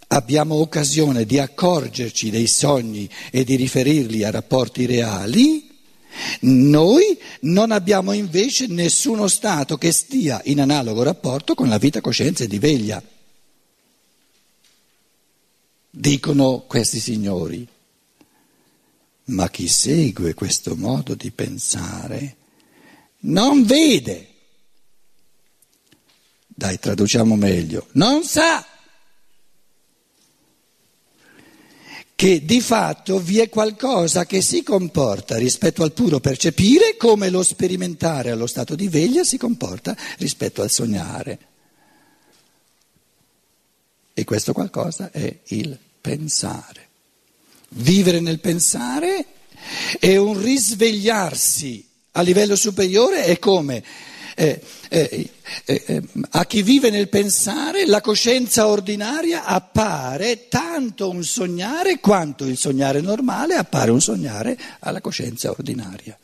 abbiamo 0.09 0.55
occasione 0.55 1.25
di 1.25 1.39
accorgerci 1.39 2.29
dei 2.29 2.47
sogni 2.47 3.09
e 3.31 3.43
di 3.43 3.55
riferirli 3.55 4.23
a 4.23 4.31
rapporti 4.31 4.85
reali, 4.85 5.67
noi 6.41 7.17
non 7.41 7.71
abbiamo 7.71 8.11
invece 8.11 8.67
nessuno 8.67 9.27
stato 9.27 9.77
che 9.77 9.91
stia 9.91 10.39
in 10.45 10.61
analogo 10.61 11.01
rapporto 11.01 11.55
con 11.55 11.67
la 11.67 11.79
vita 11.79 11.99
coscienza 11.99 12.43
e 12.43 12.47
di 12.47 12.59
veglia 12.59 13.01
dicono 15.89 16.65
questi 16.67 16.99
signori. 16.99 17.67
Ma 19.25 19.49
chi 19.49 19.67
segue 19.67 20.33
questo 20.33 20.75
modo 20.75 21.13
di 21.13 21.31
pensare 21.31 22.35
non 23.19 23.63
vede. 23.63 24.27
Dai, 26.47 26.79
traduciamo 26.79 27.35
meglio. 27.35 27.87
Non 27.91 28.23
sa 28.23 28.65
che 32.19 32.43
di 32.43 32.59
fatto 32.59 33.17
vi 33.19 33.39
è 33.39 33.47
qualcosa 33.47 34.25
che 34.25 34.41
si 34.41 34.61
comporta 34.61 35.37
rispetto 35.37 35.83
al 35.83 35.93
puro 35.93 36.19
percepire 36.19 36.97
come 36.97 37.29
lo 37.29 37.43
sperimentare 37.43 38.31
allo 38.31 38.45
stato 38.45 38.75
di 38.75 38.89
veglia 38.89 39.23
si 39.23 39.37
comporta 39.37 39.95
rispetto 40.17 40.61
al 40.61 40.69
sognare. 40.69 41.48
E 44.19 44.25
questo 44.25 44.51
qualcosa 44.51 45.11
è 45.11 45.33
il 45.45 45.79
pensare. 46.01 46.87
Vivere 47.69 48.19
nel 48.19 48.41
pensare 48.41 49.25
è 49.97 50.17
un 50.17 50.37
risvegliarsi 50.37 51.87
a 52.11 52.21
livello 52.21 52.57
superiore, 52.57 53.23
è 53.23 53.39
come 53.39 53.81
eh, 54.35 54.61
eh, 54.89 55.29
eh, 55.63 55.83
eh, 55.85 56.03
a 56.31 56.45
chi 56.45 56.63
vive 56.63 56.89
nel 56.89 57.07
pensare 57.07 57.85
la 57.85 58.01
coscienza 58.01 58.67
ordinaria 58.67 59.45
appare 59.45 60.49
tanto 60.49 61.09
un 61.09 61.23
sognare 61.23 62.01
quanto 62.01 62.43
il 62.43 62.57
sognare 62.57 62.99
normale 62.99 63.55
appare 63.55 63.91
un 63.91 64.01
sognare 64.01 64.59
alla 64.79 64.99
coscienza 64.99 65.49
ordinaria. 65.49 66.19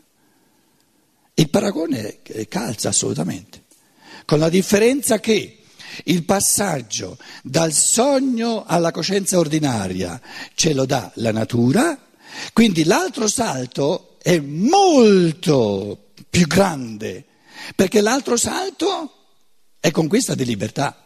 Il 1.36 1.49
paragone 1.49 2.17
calza 2.49 2.89
assolutamente, 2.89 3.63
con 4.25 4.39
la 4.39 4.49
differenza 4.49 5.21
che 5.21 5.60
il 6.05 6.23
passaggio 6.23 7.17
dal 7.41 7.73
sogno 7.73 8.63
alla 8.65 8.91
coscienza 8.91 9.38
ordinaria 9.38 10.19
ce 10.53 10.73
lo 10.73 10.86
dà 10.86 11.12
la 11.15 11.31
natura, 11.31 11.97
quindi 12.53 12.84
l'altro 12.84 13.27
salto 13.27 14.17
è 14.21 14.39
molto 14.39 16.10
più 16.29 16.47
grande, 16.47 17.23
perché 17.75 18.01
l'altro 18.01 18.38
salto 18.38 19.12
è 19.79 19.91
conquista 19.91 20.36
di 20.36 20.45
libertà. 20.45 20.99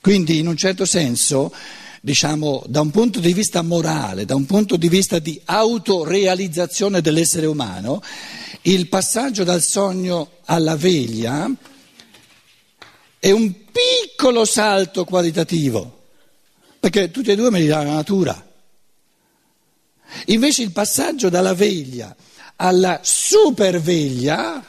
Quindi 0.00 0.38
in 0.38 0.46
un 0.46 0.56
certo 0.56 0.84
senso, 0.84 1.52
diciamo, 2.00 2.62
da 2.68 2.80
un 2.80 2.90
punto 2.90 3.18
di 3.20 3.32
vista 3.32 3.62
morale, 3.62 4.24
da 4.24 4.34
un 4.34 4.46
punto 4.46 4.76
di 4.76 4.88
vista 4.88 5.18
di 5.18 5.40
autorealizzazione 5.44 7.00
dell'essere 7.00 7.46
umano, 7.46 8.00
il 8.62 8.88
passaggio 8.88 9.44
dal 9.44 9.62
sogno 9.62 10.38
alla 10.44 10.76
veglia 10.76 11.50
è 13.26 13.32
un 13.32 13.52
piccolo 13.72 14.44
salto 14.44 15.04
qualitativo, 15.04 16.04
perché 16.78 17.10
tutti 17.10 17.32
e 17.32 17.34
due 17.34 17.50
me 17.50 17.58
li 17.58 17.66
dà 17.66 17.82
la 17.82 17.94
natura. 17.94 18.48
Invece 20.26 20.62
il 20.62 20.70
passaggio 20.70 21.28
dalla 21.28 21.52
veglia 21.52 22.14
alla 22.54 23.00
superveglia 23.02 24.64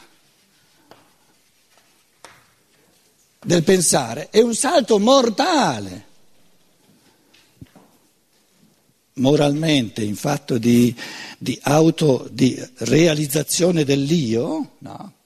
del 3.40 3.64
pensare 3.64 4.30
è 4.32 4.42
un 4.42 4.56
salto 4.56 4.98
mortale. 4.98 6.06
Moralmente, 9.14 10.04
in 10.04 10.16
fatto 10.16 10.58
di, 10.58 10.96
di 11.38 11.60
auto, 11.62 12.28
di 12.32 12.60
realizzazione 12.78 13.84
dell'io, 13.84 14.78
no? 14.80 15.17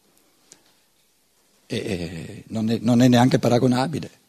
E 1.79 2.43
non, 2.47 2.69
è, 2.69 2.77
non 2.81 3.01
è 3.01 3.07
neanche 3.07 3.39
paragonabile. 3.39 4.19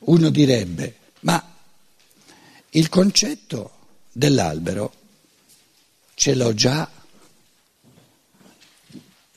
Uno 0.00 0.28
direbbe, 0.28 0.96
ma 1.20 1.42
il 2.70 2.88
concetto 2.88 3.70
dell'albero 4.12 4.92
ce 6.14 6.34
l'ho 6.34 6.52
già 6.52 6.90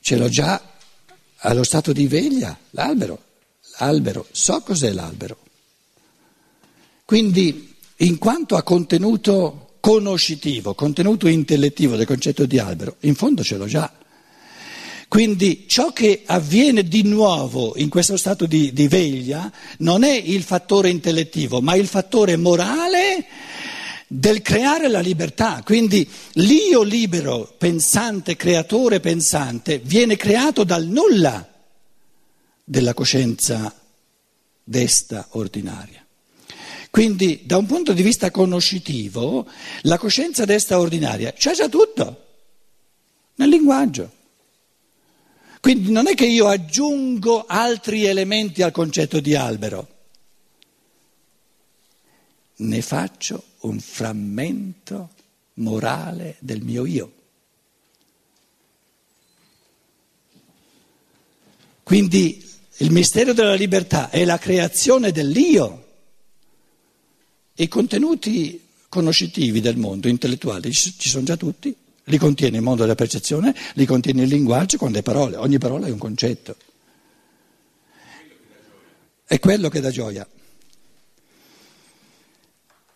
ce 0.08 0.16
l'ho 0.16 0.28
già 0.30 0.62
allo 1.40 1.62
stato 1.62 1.92
di 1.92 2.06
veglia, 2.06 2.58
l'albero, 2.70 3.22
l'albero, 3.78 4.26
so 4.30 4.62
cos'è 4.62 4.90
l'albero. 4.92 5.36
Quindi, 7.04 7.76
in 7.96 8.16
quanto 8.16 8.56
a 8.56 8.62
contenuto 8.62 9.67
conoscitivo, 9.88 10.74
contenuto 10.74 11.28
intellettivo 11.28 11.96
del 11.96 12.04
concetto 12.04 12.44
di 12.44 12.58
albero, 12.58 12.96
in 13.00 13.14
fondo 13.14 13.42
ce 13.42 13.56
l'ho 13.56 13.64
già. 13.64 13.90
Quindi 15.08 15.64
ciò 15.66 15.94
che 15.94 16.24
avviene 16.26 16.82
di 16.82 17.04
nuovo 17.04 17.72
in 17.74 17.88
questo 17.88 18.18
stato 18.18 18.44
di, 18.44 18.70
di 18.74 18.86
veglia 18.86 19.50
non 19.78 20.04
è 20.04 20.12
il 20.12 20.42
fattore 20.42 20.90
intellettivo, 20.90 21.62
ma 21.62 21.74
il 21.74 21.86
fattore 21.86 22.36
morale 22.36 23.24
del 24.06 24.42
creare 24.42 24.88
la 24.88 25.00
libertà. 25.00 25.62
Quindi 25.64 26.06
l'io 26.32 26.82
libero, 26.82 27.54
pensante, 27.56 28.36
creatore 28.36 29.00
pensante, 29.00 29.78
viene 29.78 30.16
creato 30.16 30.64
dal 30.64 30.84
nulla 30.84 31.50
della 32.62 32.92
coscienza 32.92 33.74
desta 34.62 35.28
ordinaria. 35.30 36.06
Quindi 36.90 37.42
da 37.44 37.56
un 37.56 37.66
punto 37.66 37.92
di 37.92 38.02
vista 38.02 38.30
conoscitivo, 38.30 39.46
la 39.82 39.98
coscienza 39.98 40.44
desta 40.44 40.78
ordinaria 40.78 41.32
c'è 41.32 41.54
già 41.54 41.68
tutto 41.68 42.24
nel 43.36 43.48
linguaggio. 43.48 44.12
Quindi 45.60 45.90
non 45.90 46.06
è 46.06 46.14
che 46.14 46.26
io 46.26 46.46
aggiungo 46.46 47.44
altri 47.46 48.04
elementi 48.04 48.62
al 48.62 48.72
concetto 48.72 49.20
di 49.20 49.34
albero 49.34 49.96
ne 52.58 52.82
faccio 52.82 53.44
un 53.60 53.78
frammento 53.78 55.10
morale 55.54 56.36
del 56.40 56.62
mio 56.62 56.86
io. 56.86 57.12
Quindi 61.82 62.46
il 62.78 62.90
mistero 62.92 63.32
della 63.32 63.54
libertà 63.54 64.10
è 64.10 64.24
la 64.24 64.38
creazione 64.38 65.10
dell'io. 65.10 65.87
I 67.60 67.66
contenuti 67.66 68.66
conoscitivi 68.88 69.60
del 69.60 69.76
mondo, 69.76 70.06
intellettuali, 70.06 70.72
ci 70.72 71.08
sono 71.08 71.24
già 71.24 71.36
tutti, 71.36 71.74
li 72.04 72.18
contiene 72.18 72.58
il 72.58 72.62
mondo 72.62 72.82
della 72.82 72.94
percezione, 72.94 73.54
li 73.74 73.84
contiene 73.84 74.22
il 74.22 74.28
linguaggio 74.28 74.78
con 74.78 74.92
le 74.92 75.02
parole, 75.02 75.36
ogni 75.36 75.58
parola 75.58 75.86
è 75.86 75.90
un 75.90 75.98
concetto. 75.98 76.56
È 79.24 79.38
quello 79.40 79.68
che 79.68 79.80
dà 79.80 79.90
gioia. 79.90 80.26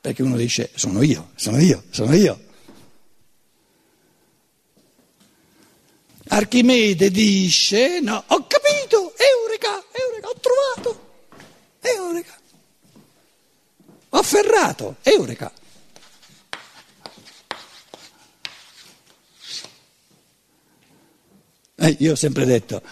Perché 0.00 0.22
uno 0.22 0.36
dice 0.36 0.70
sono 0.74 1.02
io, 1.02 1.30
sono 1.34 1.58
io, 1.58 1.84
sono 1.90 2.14
io. 2.14 2.40
Archimede 6.28 7.10
dice 7.10 8.00
no, 8.00 8.24
ho 8.26 8.46
capito, 8.46 9.12
eureka, 9.16 9.84
eureka, 9.92 10.28
ho 10.28 10.36
trovato, 10.40 11.10
eureka. 11.80 12.40
Ho 14.14 14.18
afferrato, 14.18 14.96
eureka. 15.02 15.50
Eh, 21.76 21.96
io 21.98 22.12
ho 22.12 22.14
sempre 22.14 22.44
detto, 22.44 22.82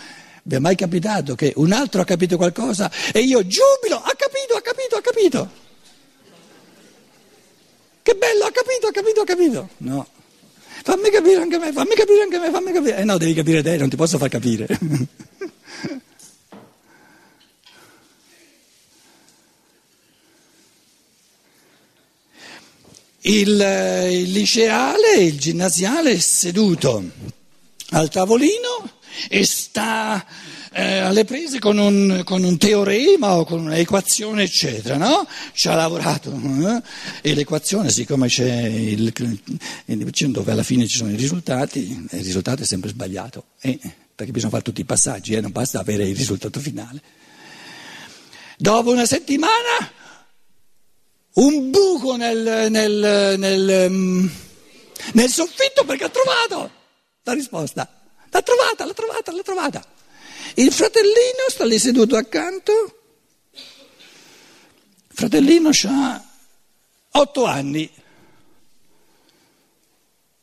vi 0.45 0.55
è 0.55 0.59
mai 0.59 0.77
capitato 0.77 1.35
che 1.35 1.53
un 1.57 1.73
altro 1.73 2.01
ha 2.01 2.05
capito 2.05 2.39
qualcosa 2.39 2.91
e 3.13 3.21
io 3.21 3.47
giubilo, 3.47 3.97
ha 4.03 4.15
capito, 4.17 4.57
ha 4.57 4.63
capito, 4.63 4.97
ha 4.97 5.01
capito. 5.03 5.51
Che 8.03 8.15
bello, 8.15 8.45
ha 8.47 8.51
capito, 8.51 8.87
ha 8.87 8.91
capito, 8.91 9.21
ha 9.21 9.25
capito. 9.25 9.69
No. 9.79 10.09
Fammi 10.83 11.11
capire 11.11 11.43
anche 11.43 11.59
me, 11.59 11.71
fammi 11.71 11.95
capire 11.95 12.23
anche 12.23 12.39
me, 12.39 12.51
fammi 12.51 12.73
capire. 12.73 12.97
Eh 12.97 13.05
no, 13.05 13.19
devi 13.19 13.35
capire 13.35 13.63
te, 13.63 13.77
non 13.77 13.91
ti 13.91 13.97
posso 13.97 14.17
far 14.17 14.31
capire. 14.31 14.67
Il, 23.23 24.09
il, 24.11 24.33
liceale, 24.33 25.17
il 25.19 25.39
ginnasiale 25.39 26.13
è 26.13 26.19
seduto 26.19 27.05
al 27.91 28.09
tavolino 28.09 28.99
e 29.29 29.45
sta 29.45 30.25
eh, 30.73 30.99
alle 30.99 31.25
prese 31.25 31.59
con 31.59 31.79
un, 31.79 32.23
con 32.25 32.45
un, 32.45 32.57
teorema 32.57 33.37
o 33.37 33.45
con 33.45 33.61
un'equazione, 33.61 34.45
eccetera, 34.45 34.97
no? 34.97 35.27
Ci 35.53 35.69
ha 35.69 35.75
lavorato 35.75 36.33
eh? 36.33 36.83
e 37.29 37.35
l'equazione, 37.35 37.91
siccome 37.91 38.29
c'è 38.29 38.65
il, 38.65 39.13
il, 39.85 40.31
dove 40.31 40.53
alla 40.53 40.63
fine 40.63 40.87
ci 40.87 40.97
sono 40.97 41.11
i 41.11 41.17
risultati, 41.17 42.07
il 42.11 42.23
risultato 42.23 42.63
è 42.63 42.67
sempre 42.67 42.91
sbagliato, 42.91 43.47
eh? 43.61 43.79
perché 44.15 44.33
bisogna 44.33 44.53
fare 44.53 44.63
tutti 44.63 44.81
i 44.81 44.85
passaggi, 44.85 45.35
eh? 45.35 45.41
non 45.41 45.51
basta 45.51 45.81
avere 45.81 46.09
il 46.09 46.17
risultato 46.17 46.61
finale. 46.61 47.03
Dopo 48.57 48.93
una 48.93 49.07
settimana, 49.07 49.91
un 51.35 51.71
buco 51.71 52.17
nel, 52.17 52.71
nel, 52.71 53.39
nel, 53.39 53.91
mm, 53.91 54.27
nel 55.15 55.29
soffitto 55.29 55.85
perché 55.85 56.05
ha 56.05 56.09
trovato 56.09 56.71
la 57.23 57.33
risposta. 57.33 57.89
L'ha 58.31 58.43
trovata, 58.43 58.85
l'ha 58.85 58.95
trovata, 58.95 59.33
l'ha 59.33 59.43
trovata. 59.43 59.85
Il 60.55 60.73
fratellino 60.73 61.49
sta 61.49 61.65
lì 61.65 61.79
seduto 61.79 62.17
accanto. 62.17 63.01
Il 63.53 65.17
fratellino 65.17 65.71
ha 65.85 66.25
otto 67.13 67.45
anni 67.45 67.91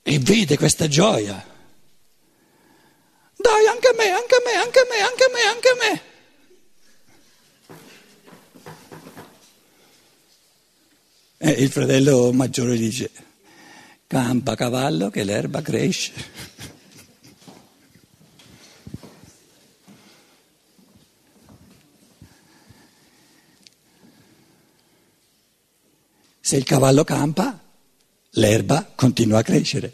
e 0.04 0.20
vede 0.20 0.58
questa 0.58 0.88
gioia. 0.88 1.56
Dai, 3.36 3.68
anche 3.68 3.88
a 3.88 3.94
me, 3.94 4.10
anche 4.10 4.36
a 4.36 4.42
me, 4.44 4.54
anche 4.56 4.80
a 4.80 4.86
me, 4.90 5.00
anche 5.00 5.24
a 5.24 5.30
me, 5.30 5.42
anche 5.42 5.70
a 5.70 5.76
me. 5.76 6.07
E 11.40 11.52
il 11.52 11.70
fratello 11.70 12.32
maggiore 12.34 12.76
dice, 12.76 13.12
campa 14.08 14.56
cavallo 14.56 15.12
che 15.12 15.24
l'erba 15.24 15.62
cresce. 15.62 16.12
Se 26.40 26.56
il 26.56 26.64
cavallo 26.64 27.04
campa, 27.04 27.62
l'erba 28.32 28.92
continua 28.96 29.40
a 29.40 29.44
crescere. 29.44 29.94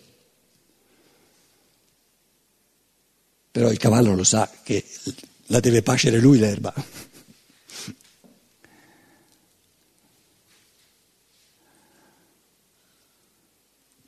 Però 3.52 3.70
il 3.70 3.78
cavallo 3.78 4.16
lo 4.16 4.24
sa 4.24 4.50
che 4.64 4.86
la 5.48 5.60
deve 5.60 5.82
pascere 5.82 6.20
lui 6.20 6.38
l'erba. 6.40 6.74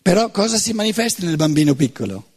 Però 0.06 0.30
cosa 0.30 0.60
si 0.60 0.72
manifesta 0.74 1.26
nel 1.26 1.36
bambino 1.36 1.74
piccolo? 1.74 2.32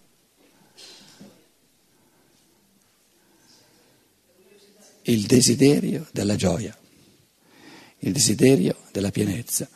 Il 5.03 5.27
desiderio 5.27 6.09
della 6.11 6.35
gioia, 6.35 6.75
il 7.99 8.13
desiderio 8.13 8.75
della 8.91 9.11
pienezza. 9.11 9.69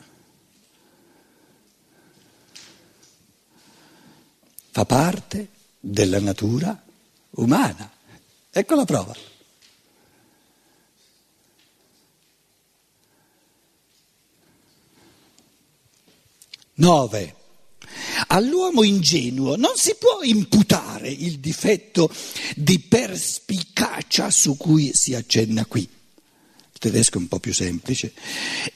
fa 4.72 4.86
parte 4.86 5.48
della 5.78 6.18
natura 6.18 6.82
umana. 7.32 7.92
Ecco 8.50 8.74
la 8.74 8.84
prova. 8.86 9.14
Nove. 16.76 17.41
All'uomo 18.28 18.82
ingenuo 18.82 19.56
non 19.56 19.72
si 19.76 19.94
può 19.98 20.22
imputare 20.22 21.08
il 21.08 21.38
difetto 21.38 22.10
di 22.56 22.78
perspicacia 22.78 24.30
su 24.30 24.56
cui 24.56 24.92
si 24.94 25.14
accenna 25.14 25.64
qui. 25.66 25.80
Il 25.80 26.78
tedesco 26.78 27.18
è 27.18 27.20
un 27.20 27.28
po' 27.28 27.38
più 27.38 27.52
semplice. 27.54 28.12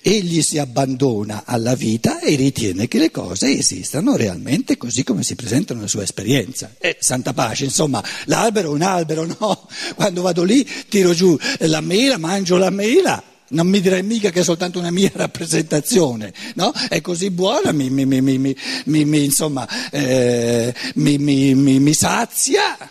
Egli 0.01 0.43
si 0.43 0.59
abbandona 0.59 1.43
alla 1.45 1.75
vita 1.75 2.21
e 2.21 2.37
ritiene 2.37 2.87
che 2.89 2.99
le 2.99 3.11
cose 3.11 3.59
esistano 3.59 4.17
realmente 4.17 4.77
così 4.77 5.03
come 5.03 5.23
si 5.23 5.35
presentano 5.35 5.81
nella 5.81 5.91
sua 5.91 6.03
esperienza. 6.03 6.75
E 6.79 6.99
santa 7.01 7.33
pace, 7.33 7.65
insomma, 7.65 8.03
l'albero 8.27 8.71
è 8.71 8.75
un 8.75 8.83
albero, 8.83 9.25
no? 9.25 9.69
Quando 9.95 10.23
vado 10.23 10.45
lì 10.45 10.69
tiro 10.89 11.15
giù 11.15 11.37
la 11.61 11.81
mela, 11.81 12.19
mangio 12.19 12.57
la 12.57 12.71
mela 12.71 13.35
non 13.49 13.69
mi 13.69 13.81
direi 13.81 14.03
mica 14.03 14.31
che 14.31 14.41
è 14.41 14.45
soltanto 14.45 14.79
una 14.79 14.91
mia 14.91 15.11
rappresentazione, 15.15 16.33
no? 16.55 16.73
È 16.89 17.01
così 17.01 17.31
buona, 17.31 17.73
mi, 17.73 17.91
mi, 17.91 18.05
mi, 18.05 19.25
insomma, 19.25 19.69
eh, 19.91 20.75
mi 20.95 21.95
sazia. 21.95 22.91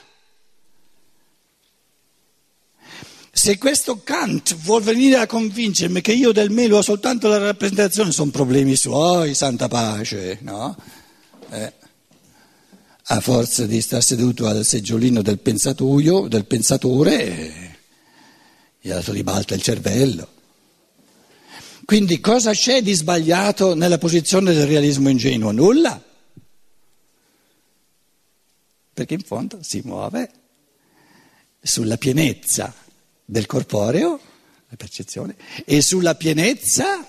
Se 3.38 3.58
questo 3.58 4.02
Kant 4.02 4.56
vuol 4.56 4.82
venire 4.82 5.18
a 5.18 5.28
convincermi 5.28 6.00
che 6.00 6.14
io 6.14 6.32
del 6.32 6.52
melo 6.52 6.78
ho 6.78 6.82
soltanto 6.82 7.28
la 7.28 7.38
rappresentazione, 7.38 8.12
sono 8.12 8.32
problemi 8.32 8.78
suoi, 8.78 9.34
santa 9.34 9.68
pace, 9.68 10.38
no? 10.42 10.76
Eh, 11.50 11.74
a 13.08 13.20
forza 13.20 13.66
di 13.66 13.82
stare 13.82 14.02
seduto 14.02 14.48
al 14.48 14.64
seggiolino 14.64 15.22
del 15.22 15.40
pensatoio, 15.40 16.28
del 16.28 16.46
pensatore, 16.46 17.28
eh, 17.28 17.78
gli 18.80 18.92
ribalta 18.92 19.54
il 19.54 19.62
cervello. 19.62 20.35
Quindi 21.86 22.20
cosa 22.20 22.52
c'è 22.52 22.82
di 22.82 22.94
sbagliato 22.94 23.76
nella 23.76 24.00
posizione 24.00 24.54
del 24.54 24.66
realismo 24.66 25.08
ingenuo? 25.08 25.52
Nulla. 25.52 26.02
Perché 28.92 29.14
in 29.14 29.22
fondo 29.22 29.60
si 29.62 29.82
muove 29.84 30.32
sulla 31.62 31.98
pienezza 31.98 32.74
del 33.24 33.46
corporeo, 33.46 34.20
la 34.68 34.76
percezione, 34.78 35.36
e 35.64 35.82
sulla 35.82 36.16
pienezza 36.16 37.06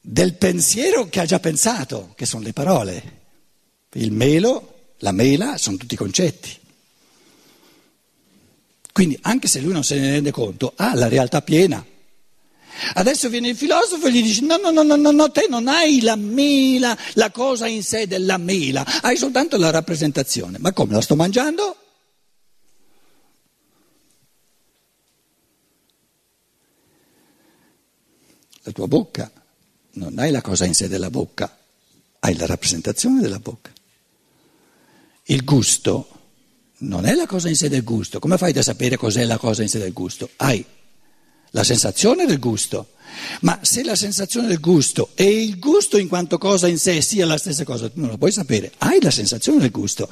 del 0.00 0.34
pensiero 0.34 1.08
che 1.08 1.20
ha 1.20 1.24
già 1.24 1.40
pensato, 1.40 2.12
che 2.14 2.26
sono 2.26 2.44
le 2.44 2.52
parole. 2.52 3.20
Il 3.94 4.12
melo, 4.12 4.94
la 4.98 5.12
mela, 5.12 5.58
sono 5.58 5.76
tutti 5.76 5.96
concetti. 5.96 6.56
Quindi 8.92 9.18
anche 9.22 9.48
se 9.48 9.60
lui 9.60 9.72
non 9.72 9.82
se 9.82 9.98
ne 9.98 10.10
rende 10.10 10.30
conto, 10.30 10.72
ha 10.76 10.94
la 10.94 11.08
realtà 11.08 11.42
piena. 11.42 11.84
Adesso 12.94 13.28
viene 13.28 13.48
il 13.48 13.56
filosofo 13.56 14.06
e 14.06 14.12
gli 14.12 14.22
dice 14.22 14.42
no, 14.42 14.56
no, 14.56 14.70
no, 14.70 14.82
no, 14.82 15.10
no, 15.10 15.30
te 15.30 15.46
non 15.48 15.68
hai 15.68 16.00
la 16.00 16.16
mela, 16.16 16.96
la 17.14 17.30
cosa 17.30 17.66
in 17.66 17.82
sé 17.82 18.06
della 18.06 18.36
mela, 18.36 18.84
hai 19.02 19.16
soltanto 19.16 19.56
la 19.56 19.70
rappresentazione. 19.70 20.58
Ma 20.58 20.72
come 20.72 20.94
la 20.94 21.00
sto 21.00 21.16
mangiando? 21.16 21.76
La 28.64 28.72
tua 28.72 28.86
bocca, 28.86 29.30
non 29.94 30.18
hai 30.18 30.30
la 30.30 30.40
cosa 30.40 30.64
in 30.64 30.74
sé 30.74 30.88
della 30.88 31.10
bocca, 31.10 31.58
hai 32.20 32.36
la 32.36 32.46
rappresentazione 32.46 33.20
della 33.20 33.40
bocca. 33.40 33.72
Il 35.24 35.44
gusto 35.44 36.08
non 36.78 37.06
è 37.06 37.14
la 37.14 37.26
cosa 37.26 37.48
in 37.48 37.56
sé 37.56 37.68
del 37.68 37.84
gusto. 37.84 38.18
Come 38.18 38.38
fai 38.38 38.56
a 38.56 38.62
sapere 38.62 38.96
cos'è 38.96 39.24
la 39.24 39.38
cosa 39.38 39.62
in 39.62 39.68
sé 39.68 39.78
del 39.78 39.92
gusto? 39.92 40.30
Hai 40.36 40.64
la 41.52 41.64
sensazione 41.64 42.26
del 42.26 42.38
gusto. 42.38 42.88
Ma 43.40 43.58
se 43.62 43.84
la 43.84 43.94
sensazione 43.94 44.46
del 44.46 44.60
gusto 44.60 45.10
e 45.14 45.42
il 45.42 45.58
gusto 45.58 45.98
in 45.98 46.08
quanto 46.08 46.38
cosa 46.38 46.66
in 46.66 46.78
sé 46.78 47.00
sia 47.02 47.26
la 47.26 47.36
stessa 47.36 47.64
cosa, 47.64 47.88
tu 47.88 48.00
non 48.00 48.10
lo 48.10 48.18
puoi 48.18 48.32
sapere. 48.32 48.72
Hai 48.78 49.00
la 49.00 49.10
sensazione 49.10 49.60
del 49.60 49.70
gusto, 49.70 50.08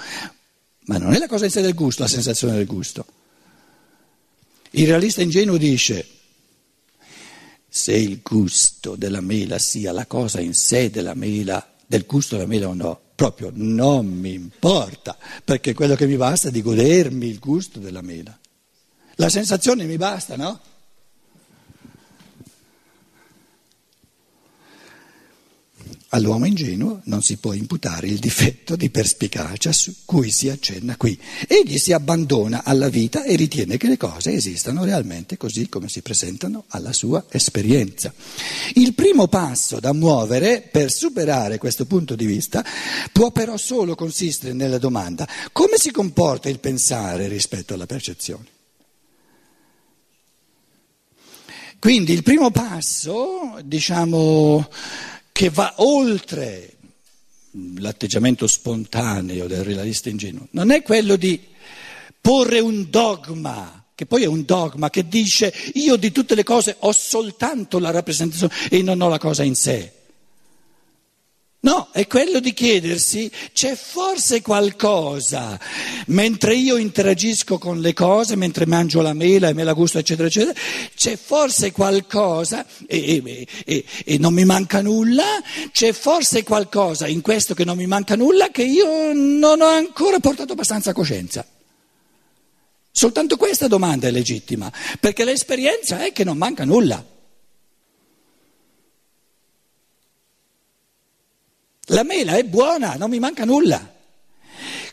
ma 0.85 0.99
non 0.99 1.15
è 1.15 1.19
la 1.19 1.29
cosa 1.29 1.47
in 1.47 1.51
sé 1.51 1.63
del 1.63 1.75
gusto, 1.75 2.03
la 2.03 2.09
sensazione 2.09 2.57
del 2.57 2.67
gusto. 2.67 3.07
Il 4.73 4.87
realista 4.87 5.23
ingenuo 5.23 5.57
dice, 5.57 6.07
se 7.69 7.95
il 7.95 8.21
gusto 8.23 8.97
della 8.97 9.21
mela 9.21 9.59
sia 9.59 9.93
la 9.93 10.07
cosa 10.07 10.41
in 10.41 10.55
sé 10.55 10.91
della 10.91 11.15
mela, 11.15 11.67
del 11.87 12.05
gusto 12.05 12.37
della 12.37 12.47
mela 12.47 12.69
o 12.69 12.75
no, 12.75 13.01
proprio 13.15 13.51
non 13.53 14.07
mi 14.07 14.35
importa, 14.35 15.17
perché 15.43 15.73
quello 15.73 15.95
che 15.95 16.07
mi 16.07 16.17
basta 16.17 16.49
è 16.49 16.51
di 16.51 16.63
godermi 16.63 17.27
il 17.27 17.39
gusto 17.39 17.79
della 17.79 18.03
mela. 18.03 18.39
La 19.17 19.29
sensazione 19.29 19.85
mi 19.85 19.97
basta, 19.97 20.37
no? 20.37 20.61
All'uomo 26.13 26.45
ingenuo 26.45 27.03
non 27.05 27.23
si 27.23 27.37
può 27.37 27.53
imputare 27.53 28.09
il 28.09 28.19
difetto 28.19 28.75
di 28.75 28.91
perspicacia 28.91 29.73
su 29.73 29.95
cui 30.05 30.33
si 30.33 30.49
accenna 30.49 30.97
qui. 30.97 31.17
Egli 31.47 31.79
si 31.79 31.93
abbandona 31.93 32.65
alla 32.65 32.89
vita 32.89 33.23
e 33.23 33.37
ritiene 33.37 33.77
che 33.77 33.87
le 33.87 33.97
cose 33.97 34.33
esistano 34.33 34.83
realmente 34.83 35.37
così 35.37 35.69
come 35.69 35.89
si 35.89 36.03
presentano 36.03 36.65
alla 36.69 36.93
sua 36.93 37.27
esperienza. 37.31 38.13
Il 38.75 38.95
primo 38.95 39.29
passo 39.29 39.79
da 39.79 39.93
muovere 39.93 40.69
per 40.69 40.91
superare 40.91 41.59
questo 41.59 41.87
punto 41.87 42.17
di 42.17 42.27
vista 42.27 42.65
può 43.13 43.31
però 43.31 43.57
solo 43.57 43.95
consistere 43.95 44.53
nella 44.53 44.79
domanda 44.79 45.29
come 45.53 45.77
si 45.77 45.93
comporta 45.93 46.49
il 46.49 46.59
pensare 46.59 47.29
rispetto 47.29 47.75
alla 47.75 47.87
percezione. 47.87 48.59
Quindi 51.79 52.13
il 52.13 52.23
primo 52.25 52.51
passo, 52.51 53.59
diciamo, 53.65 54.69
che 55.41 55.49
va 55.49 55.73
oltre 55.77 56.77
l'atteggiamento 57.77 58.47
spontaneo 58.47 59.47
del 59.47 59.65
realista 59.65 60.11
ingenuo, 60.11 60.49
non 60.51 60.71
è 60.71 60.83
quello 60.83 61.17
di 61.17 61.41
porre 62.21 62.61
un 62.61 62.91
dogma, 62.91 63.87
che 63.95 64.05
poi 64.05 64.25
è 64.25 64.27
un 64.27 64.45
dogma 64.45 64.91
che 64.91 65.09
dice 65.09 65.51
io 65.77 65.97
di 65.97 66.13
tutte 66.13 66.35
le 66.35 66.45
cose 66.45 66.77
ho 66.81 66.93
soltanto 66.93 67.79
la 67.79 67.91
rappresentazione 67.91 68.53
e 68.69 68.83
non 68.83 69.01
ho 69.01 69.09
la 69.09 69.17
cosa 69.17 69.43
in 69.43 69.55
sé. 69.55 70.00
No, 71.63 71.89
è 71.93 72.07
quello 72.07 72.41
di 72.41 72.55
chiedersi, 72.55 73.31
c'è 73.53 73.75
forse 73.75 74.41
qualcosa, 74.41 75.61
mentre 76.07 76.55
io 76.55 76.79
interagisco 76.79 77.59
con 77.59 77.81
le 77.81 77.93
cose, 77.93 78.35
mentre 78.35 78.65
mangio 78.65 79.03
la 79.03 79.13
mela 79.13 79.49
e 79.49 79.53
me 79.53 79.63
la 79.63 79.75
gusto, 79.75 79.99
eccetera, 79.99 80.27
eccetera, 80.27 80.59
c'è 80.95 81.17
forse 81.17 81.71
qualcosa, 81.71 82.65
e, 82.87 83.23
e, 83.23 83.47
e, 83.67 83.85
e, 84.07 84.17
non 84.17 84.33
mi 84.33 84.47
manca 84.47 84.81
nulla, 84.81 85.43
c'è 85.71 85.93
forse 85.93 86.45
qualcosa 86.45 87.07
in 87.07 87.21
questo 87.21 87.53
che 87.53 87.67
non 87.67 87.77
mi 87.77 87.87
manca 87.87 88.17
nulla 88.17 88.49
che 88.49 88.63
io 88.63 89.13
non 89.13 89.61
ho 89.61 89.67
ancora 89.69 90.19
portato 90.19 90.55
abbastanza 90.55 90.95
coscienza. 90.95 91.47
Soltanto 92.91 93.37
questa 93.37 93.69
domanda 93.69 94.09
è 94.09 94.11
legittima, 94.11 94.73
perché 94.99 95.25
l'esperienza 95.25 96.07
è 96.07 96.13
che 96.13 96.25
non 96.25 96.39
manca 96.39 96.65
nulla. 96.65 97.05
La 101.91 102.05
mela 102.05 102.37
è 102.37 102.45
buona, 102.45 102.95
non 102.95 103.11
mi 103.11 103.19
manca 103.19 103.45
nulla. 103.45 103.99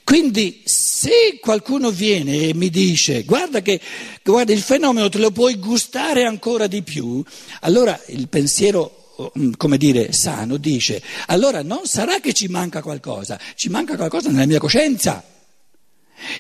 Quindi 0.04 0.62
se 0.66 1.38
qualcuno 1.40 1.92
viene 1.92 2.48
e 2.48 2.54
mi 2.54 2.70
dice 2.70 3.24
guarda 3.24 3.62
che 3.62 3.80
guarda, 4.24 4.54
il 4.54 4.62
fenomeno 4.62 5.10
te 5.10 5.18
lo 5.18 5.32
puoi 5.32 5.58
gustare 5.58 6.24
ancora 6.24 6.66
di 6.66 6.82
più, 6.82 7.22
allora 7.62 8.00
il 8.08 8.30
pensiero, 8.30 9.14
mm, 9.38 9.52
come 9.58 9.78
dire, 9.78 10.14
sano 10.14 10.58
dice 10.58 11.04
allora 11.28 11.62
non 11.62 11.86
sarà 11.86 12.20
che 12.20 12.34
ci 12.34 12.48
manca 12.48 12.82
qualcosa, 12.82 13.38
ci 13.56 13.70
manca 13.70 13.96
qualcosa 13.96 14.30
nella 14.30 14.46
mia 14.46 14.60
coscienza. 14.60 15.24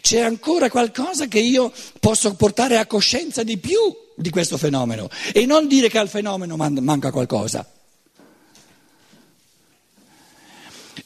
C'è 0.01 0.21
ancora 0.21 0.69
qualcosa 0.69 1.27
che 1.27 1.39
io 1.39 1.71
posso 1.99 2.33
portare 2.35 2.77
a 2.77 2.87
coscienza 2.87 3.43
di 3.43 3.57
più 3.57 3.77
di 4.15 4.31
questo 4.31 4.57
fenomeno 4.57 5.07
e 5.33 5.45
non 5.45 5.67
dire 5.67 5.87
che 5.89 5.99
al 5.99 6.09
fenomeno 6.09 6.55
manca 6.55 7.11
qualcosa. 7.11 7.69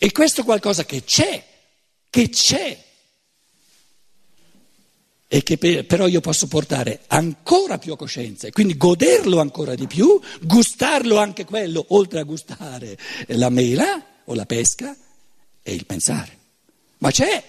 E 0.03 0.11
questo 0.11 0.43
qualcosa 0.43 0.83
che 0.83 1.03
c'è, 1.03 1.45
che 2.09 2.29
c'è, 2.29 2.83
e 5.27 5.43
che 5.43 5.59
però 5.83 6.07
io 6.07 6.21
posso 6.21 6.47
portare 6.47 7.01
ancora 7.05 7.77
più 7.77 7.93
a 7.93 7.97
coscienza 7.97 8.47
e 8.47 8.51
quindi 8.51 8.77
goderlo 8.77 9.39
ancora 9.39 9.75
di 9.75 9.85
più, 9.85 10.19
gustarlo 10.41 11.19
anche 11.19 11.45
quello, 11.45 11.85
oltre 11.89 12.19
a 12.19 12.23
gustare 12.23 12.97
la 13.27 13.49
mela 13.49 14.03
o 14.23 14.33
la 14.33 14.47
pesca, 14.47 14.97
è 15.61 15.69
il 15.69 15.85
pensare. 15.85 16.35
Ma 16.97 17.11
c'è, 17.11 17.43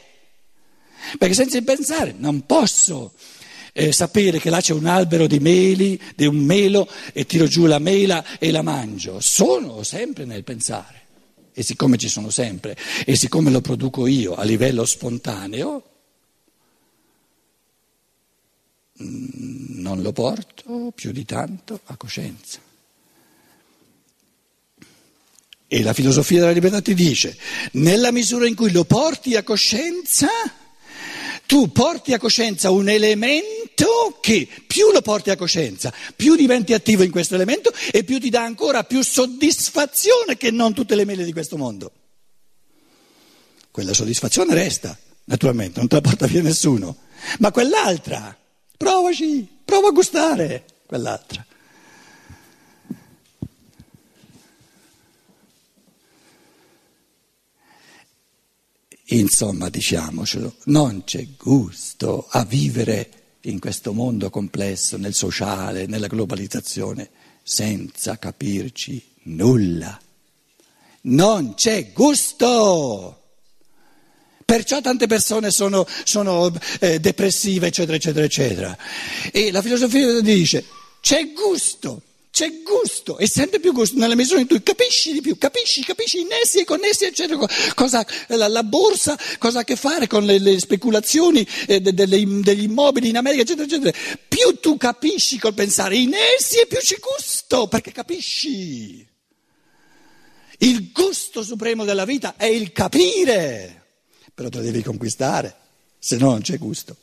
perché 1.16 1.32
senza 1.32 1.56
il 1.56 1.64
pensare 1.64 2.14
non 2.14 2.44
posso 2.44 3.14
eh, 3.72 3.92
sapere 3.92 4.40
che 4.40 4.50
là 4.50 4.60
c'è 4.60 4.74
un 4.74 4.84
albero 4.84 5.26
di 5.26 5.40
meli, 5.40 5.98
di 6.14 6.26
un 6.26 6.36
melo 6.36 6.86
e 7.14 7.24
tiro 7.24 7.46
giù 7.46 7.64
la 7.64 7.78
mela 7.78 8.38
e 8.38 8.50
la 8.50 8.60
mangio. 8.60 9.20
Sono 9.20 9.82
sempre 9.84 10.26
nel 10.26 10.44
pensare. 10.44 11.01
E 11.54 11.62
siccome 11.62 11.98
ci 11.98 12.08
sono 12.08 12.30
sempre 12.30 12.76
e 13.04 13.16
siccome 13.16 13.50
lo 13.50 13.60
produco 13.60 14.06
io 14.06 14.34
a 14.34 14.42
livello 14.42 14.84
spontaneo, 14.84 15.82
mm, 19.02 19.80
non 19.80 20.02
lo 20.02 20.12
porto 20.12 20.92
più 20.94 21.12
di 21.12 21.24
tanto 21.24 21.80
a 21.84 21.96
coscienza. 21.96 22.60
E 25.68 25.82
la 25.82 25.94
filosofia 25.94 26.40
della 26.40 26.52
libertà 26.52 26.82
ti 26.82 26.92
dice, 26.92 27.36
nella 27.72 28.12
misura 28.12 28.46
in 28.46 28.54
cui 28.54 28.70
lo 28.72 28.84
porti 28.84 29.36
a 29.36 29.42
coscienza, 29.42 30.28
tu 31.46 31.72
porti 31.72 32.12
a 32.12 32.18
coscienza 32.18 32.70
un 32.70 32.90
elemento 32.90 33.61
che 34.22 34.48
più 34.66 34.92
lo 34.92 35.02
porti 35.02 35.30
a 35.30 35.36
coscienza, 35.36 35.92
più 36.14 36.36
diventi 36.36 36.72
attivo 36.72 37.02
in 37.02 37.10
questo 37.10 37.34
elemento 37.34 37.70
e 37.90 38.04
più 38.04 38.18
ti 38.18 38.30
dà 38.30 38.42
ancora 38.42 38.84
più 38.84 39.02
soddisfazione 39.02 40.36
che 40.38 40.50
non 40.50 40.72
tutte 40.72 40.94
le 40.94 41.04
mele 41.04 41.24
di 41.24 41.32
questo 41.32 41.58
mondo. 41.58 41.92
Quella 43.70 43.92
soddisfazione 43.92 44.54
resta, 44.54 44.96
naturalmente, 45.24 45.80
non 45.80 45.88
te 45.88 45.96
la 45.96 46.00
porta 46.00 46.26
via 46.26 46.40
nessuno, 46.40 46.96
ma 47.40 47.50
quell'altra, 47.50 48.36
provaci, 48.76 49.46
prova 49.64 49.88
a 49.88 49.92
gustare 49.92 50.64
quell'altra. 50.86 51.44
Insomma, 59.06 59.68
diciamocelo, 59.68 60.56
non 60.64 61.04
c'è 61.04 61.26
gusto 61.36 62.28
a 62.30 62.44
vivere 62.44 63.21
in 63.42 63.58
questo 63.58 63.92
mondo 63.92 64.30
complesso, 64.30 64.96
nel 64.96 65.14
sociale, 65.14 65.86
nella 65.86 66.06
globalizzazione, 66.06 67.10
senza 67.42 68.18
capirci 68.18 69.04
nulla. 69.24 69.98
Non 71.02 71.54
c'è 71.54 71.92
gusto. 71.92 73.18
Perciò 74.44 74.80
tante 74.80 75.06
persone 75.06 75.50
sono, 75.50 75.86
sono 76.04 76.52
eh, 76.80 77.00
depressive, 77.00 77.68
eccetera, 77.68 77.96
eccetera, 77.96 78.24
eccetera. 78.24 78.78
E 79.32 79.50
la 79.50 79.62
filosofia 79.62 80.20
dice, 80.20 80.64
c'è 81.00 81.32
gusto. 81.32 82.02
C'è 82.32 82.62
gusto, 82.62 83.18
e 83.18 83.28
sempre 83.28 83.60
più 83.60 83.74
gusto, 83.74 83.98
nella 83.98 84.14
misura 84.14 84.40
in 84.40 84.46
cui 84.46 84.62
capisci 84.62 85.12
di 85.12 85.20
più, 85.20 85.36
capisci, 85.36 85.84
capisci 85.84 86.20
i 86.20 86.24
nessi 86.24 86.60
e 86.60 86.64
connessi, 86.64 87.04
eccetera. 87.04 87.38
Cosa, 87.74 88.06
la, 88.28 88.48
la, 88.48 88.62
borsa, 88.62 89.18
cosa 89.36 89.58
ha 89.58 89.60
a 89.60 89.64
che 89.64 89.76
fare 89.76 90.06
con 90.06 90.24
le, 90.24 90.38
le 90.38 90.58
speculazioni 90.58 91.46
eh, 91.66 91.82
de, 91.82 91.92
delle, 91.92 92.24
degli 92.40 92.62
immobili 92.62 93.10
in 93.10 93.18
America, 93.18 93.42
eccetera, 93.42 93.66
eccetera. 93.66 93.94
Più 94.26 94.58
tu 94.60 94.78
capisci 94.78 95.38
col 95.38 95.52
pensare 95.52 95.98
i 95.98 96.06
nessi 96.06 96.58
e 96.58 96.66
più 96.66 96.78
c'è 96.78 96.96
gusto, 97.00 97.68
perché 97.68 97.92
capisci. 97.92 99.06
Il 100.56 100.90
gusto 100.90 101.42
supremo 101.42 101.84
della 101.84 102.06
vita 102.06 102.36
è 102.38 102.46
il 102.46 102.72
capire, 102.72 103.88
però 104.32 104.48
te 104.48 104.56
lo 104.56 104.64
devi 104.64 104.82
conquistare, 104.82 105.54
se 105.98 106.16
no 106.16 106.30
non 106.30 106.40
c'è 106.40 106.56
gusto. 106.56 106.96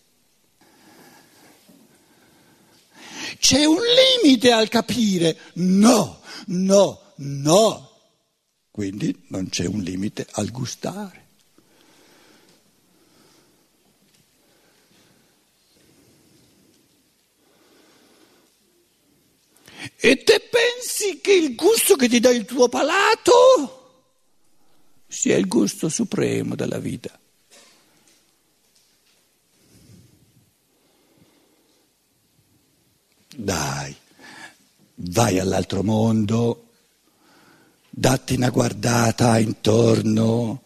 C'è 3.40 3.64
un 3.64 3.80
limite 4.22 4.52
al 4.52 4.68
capire. 4.68 5.38
No, 5.54 6.22
no, 6.48 7.14
no. 7.16 7.90
Quindi 8.70 9.26
non 9.30 9.50
c'è 9.50 9.66
un 9.66 9.80
limite 9.80 10.28
al 10.32 10.52
gustare. 10.52 11.28
E 19.96 20.24
te 20.24 20.40
pensi 20.50 21.20
che 21.22 21.34
il 21.34 21.56
gusto 21.56 21.96
che 21.96 22.08
ti 22.08 22.20
dà 22.20 22.30
il 22.30 22.46
tuo 22.46 22.68
palato 22.68 23.78
sia 25.08 25.36
il 25.38 25.48
gusto 25.48 25.90
supremo 25.90 26.56
della 26.56 26.80
vita? 26.80 27.20
Dai, 33.40 33.96
vai 34.96 35.40
all'altro 35.40 35.82
mondo, 35.82 36.66
datti 37.90 38.36
una 38.36 38.50
guardata 38.50 39.40
intorno, 39.40 40.62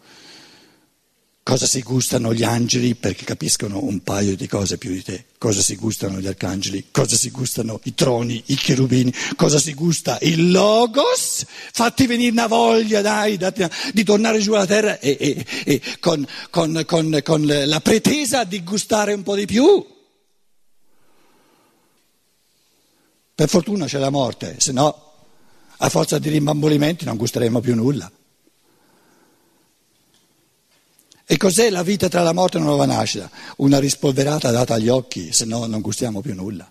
cosa 1.44 1.66
si 1.66 1.80
gustano 1.82 2.34
gli 2.34 2.42
angeli? 2.42 2.96
Perché 2.96 3.24
capiscono 3.24 3.84
un 3.84 4.02
paio 4.02 4.34
di 4.34 4.48
cose 4.48 4.76
più 4.76 4.90
di 4.90 5.04
te, 5.04 5.26
cosa 5.38 5.62
si 5.62 5.76
gustano 5.76 6.18
gli 6.18 6.26
arcangeli, 6.26 6.86
cosa 6.90 7.14
si 7.14 7.30
gustano 7.30 7.78
i 7.84 7.94
troni, 7.94 8.42
i 8.46 8.56
cherubini, 8.56 9.14
cosa 9.36 9.60
si 9.60 9.72
gusta 9.72 10.18
il 10.22 10.50
logos, 10.50 11.46
fatti 11.72 12.06
venire 12.06 12.32
una 12.32 12.48
voglia 12.48 13.00
dai, 13.02 13.36
datti, 13.36 13.64
di 13.92 14.02
tornare 14.02 14.40
giù 14.40 14.52
alla 14.54 14.66
terra 14.66 14.98
e, 14.98 15.16
e, 15.20 15.46
e 15.64 15.80
con, 16.00 16.26
con, 16.50 16.82
con, 16.86 17.20
con 17.22 17.46
la 17.46 17.80
pretesa 17.80 18.42
di 18.42 18.64
gustare 18.64 19.12
un 19.12 19.22
po' 19.22 19.36
di 19.36 19.46
più. 19.46 19.92
Per 23.34 23.48
fortuna 23.48 23.86
c'è 23.86 23.98
la 23.98 24.10
morte, 24.10 24.56
se 24.58 24.70
no 24.70 25.04
a 25.78 25.88
forza 25.88 26.18
di 26.18 26.28
rimbambolimenti 26.28 27.04
non 27.04 27.16
gusteremo 27.16 27.60
più 27.60 27.74
nulla. 27.74 28.10
E 31.26 31.36
cos'è 31.36 31.70
la 31.70 31.82
vita 31.82 32.08
tra 32.08 32.22
la 32.22 32.32
morte 32.32 32.58
e 32.58 32.60
una 32.60 32.68
nuova 32.68 32.86
nascita? 32.86 33.28
Una 33.56 33.80
rispolverata 33.80 34.52
data 34.52 34.74
agli 34.74 34.88
occhi, 34.88 35.32
se 35.32 35.46
no 35.46 35.66
non 35.66 35.80
gustiamo 35.80 36.20
più 36.20 36.34
nulla. 36.34 36.70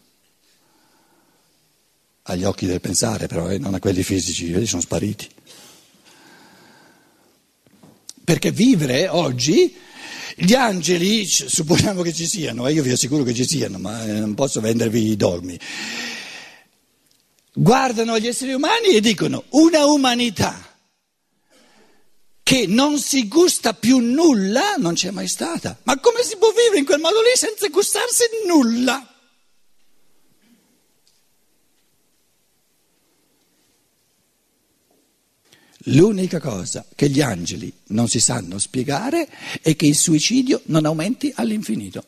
Agli 2.23 2.45
occhi 2.45 2.65
del 2.65 2.79
pensare 2.79 3.27
però, 3.27 3.49
eh, 3.49 3.57
non 3.57 3.73
a 3.73 3.79
quelli 3.79 4.03
fisici, 4.03 4.49
quelli 4.49 4.65
sono 4.65 4.81
spariti. 4.81 5.27
Perché 8.23 8.51
vivere 8.51 9.09
oggi, 9.09 9.75
gli 10.35 10.53
angeli, 10.53 11.25
supponiamo 11.25 12.01
che 12.03 12.13
ci 12.13 12.25
siano, 12.25 12.67
eh, 12.67 12.71
io 12.71 12.83
vi 12.83 12.91
assicuro 12.91 13.23
che 13.23 13.33
ci 13.33 13.45
siano, 13.45 13.79
ma 13.79 14.05
eh, 14.05 14.13
non 14.13 14.33
posso 14.33 14.61
vendervi 14.61 15.09
i 15.09 15.17
dogmi 15.17 15.59
guardano 17.53 18.17
gli 18.17 18.27
esseri 18.27 18.53
umani 18.53 18.95
e 18.95 19.01
dicono 19.01 19.43
una 19.49 19.85
umanità 19.85 20.71
che 22.43 22.65
non 22.67 22.99
si 22.99 23.27
gusta 23.27 23.73
più 23.73 23.99
nulla 23.99 24.75
non 24.77 24.95
c'è 24.95 25.11
mai 25.11 25.27
stata. 25.27 25.79
Ma 25.83 25.97
come 25.99 26.23
si 26.23 26.35
può 26.37 26.49
vivere 26.49 26.79
in 26.79 26.85
quel 26.85 26.99
modo 26.99 27.21
lì 27.21 27.29
senza 27.35 27.67
gustarsi 27.69 28.23
nulla? 28.45 29.07
L'unica 35.87 36.39
cosa 36.39 36.85
che 36.95 37.09
gli 37.09 37.21
angeli 37.21 37.71
non 37.87 38.07
si 38.07 38.19
sanno 38.19 38.57
spiegare 38.57 39.27
è 39.61 39.75
che 39.75 39.85
il 39.85 39.95
suicidio 39.95 40.61
non 40.65 40.85
aumenti 40.85 41.31
all'infinito. 41.35 42.05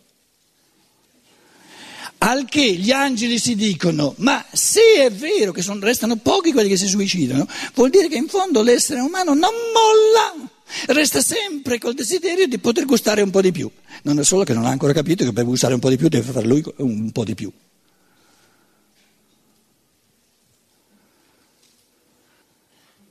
Al 2.36 2.44
che 2.50 2.74
gli 2.74 2.92
angeli 2.92 3.40
si 3.40 3.56
dicono, 3.56 4.14
ma 4.18 4.46
se 4.52 4.82
è 5.06 5.10
vero 5.10 5.54
che 5.54 5.62
sono, 5.62 5.80
restano 5.80 6.18
pochi 6.18 6.52
quelli 6.52 6.68
che 6.68 6.76
si 6.76 6.86
suicidano, 6.86 7.48
vuol 7.74 7.90
dire 7.90 8.10
che 8.10 8.18
in 8.18 8.28
fondo 8.28 8.62
l'essere 8.62 9.00
umano 9.00 9.34
non 9.34 9.54
molla, 9.74 10.50
resta 10.88 11.22
sempre 11.22 11.80
col 11.80 11.94
desiderio 11.94 12.46
di 12.46 12.58
poter 12.58 12.84
gustare 12.84 13.22
un 13.22 13.30
po' 13.30 13.40
di 13.40 13.54
più. 13.54 13.72
Non 14.02 14.20
è 14.20 14.26
solo 14.26 14.44
che 14.44 14.54
non 14.54 14.66
ha 14.66 14.70
ancora 14.70 14.92
capito 14.92 15.24
che 15.24 15.32
per 15.32 15.46
gustare 15.46 15.76
un 15.76 15.80
po' 15.80 15.88
di 15.88 15.96
più 15.96 16.10
deve 16.10 16.30
fare 16.30 16.46
lui 16.46 16.62
un 16.80 17.10
po' 17.14 17.24
di 17.24 17.36
più. 17.36 17.50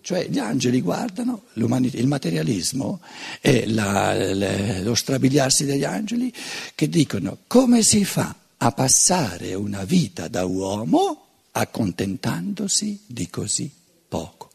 Cioè 0.03 0.27
gli 0.29 0.39
angeli 0.39 0.83
guardano 0.83 1.45
il 1.55 2.07
materialismo 2.07 3.01
e 3.41 3.67
la, 3.69 4.35
la, 4.35 4.83
lo 4.83 4.95
strabiliarsi 4.95 5.65
degli 5.65 5.85
angeli 5.85 6.31
che 6.75 6.91
dicono 6.91 7.39
come 7.47 7.83
si 7.83 8.05
fa 8.05 8.37
a 8.67 8.73
passare 8.73 9.53
una 9.53 9.85
vita 9.85 10.27
da 10.29 10.47
uomo 10.47 11.27
accontentandosi 11.53 13.03
di 13.07 13.29
così 13.29 13.71
poco. 14.09 14.51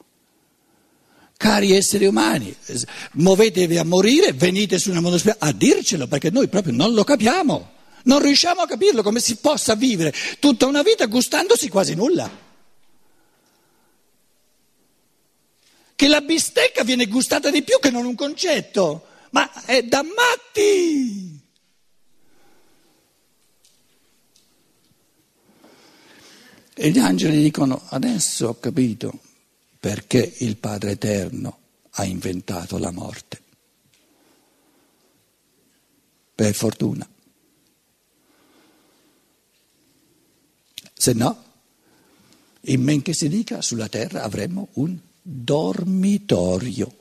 Cari 1.37 1.73
esseri 1.73 2.07
umani, 2.07 2.53
muovetevi 3.13 3.77
a 3.77 3.85
morire, 3.85 4.33
venite 4.33 4.79
su 4.79 4.89
una 4.89 4.99
monospia 4.99 5.35
a 5.37 5.51
dircelo 5.51 6.07
perché 6.07 6.31
noi 6.31 6.47
proprio 6.47 6.73
non 6.73 6.93
lo 6.93 7.03
capiamo, 7.03 7.71
non 8.05 8.19
riusciamo 8.19 8.61
a 8.61 8.67
capirlo 8.67 9.03
come 9.03 9.19
si 9.19 9.35
possa 9.35 9.75
vivere 9.75 10.11
tutta 10.39 10.65
una 10.65 10.81
vita 10.81 11.05
gustandosi 11.05 11.69
quasi 11.69 11.93
nulla. 11.93 12.47
Che 15.95 16.07
la 16.07 16.21
bistecca 16.21 16.83
viene 16.83 17.05
gustata 17.05 17.51
di 17.51 17.61
più 17.61 17.77
che 17.79 17.91
non 17.91 18.05
un 18.05 18.15
concetto, 18.15 19.05
ma 19.29 19.65
è 19.65 19.83
da 19.83 20.01
matti. 20.01 21.38
E 26.81 26.91
gli 26.91 26.99
angeli 26.99 27.41
dicono, 27.41 27.81
adesso 27.89 28.47
ho 28.47 28.57
capito 28.57 29.19
perché 29.77 30.35
il 30.37 30.55
Padre 30.55 30.91
Eterno 30.91 31.57
ha 31.89 32.05
inventato 32.05 32.77
la 32.77 32.91
morte. 32.91 33.41
Per 36.33 36.53
fortuna. 36.53 37.05
Se 40.93 41.11
no, 41.11 41.43
in 42.61 42.81
men 42.81 43.01
che 43.01 43.13
si 43.13 43.27
dica, 43.27 43.61
sulla 43.61 43.89
terra 43.89 44.23
avremmo 44.23 44.69
un 44.75 44.97
dormitorio. 45.21 46.95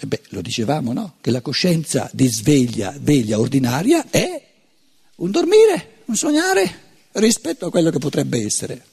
Beh, 0.00 0.22
lo 0.30 0.40
dicevamo, 0.40 0.92
no? 0.92 1.14
Che 1.20 1.30
la 1.30 1.40
coscienza 1.40 2.10
di 2.12 2.26
sveglia, 2.26 2.92
veglia 2.98 3.38
ordinaria 3.38 4.10
è 4.10 4.44
un 5.18 5.30
dormire, 5.30 5.98
un 6.06 6.16
sognare 6.16 6.88
rispetto 7.12 7.66
a 7.66 7.70
quello 7.70 7.90
che 7.90 7.98
potrebbe 7.98 8.44
essere. 8.44 8.84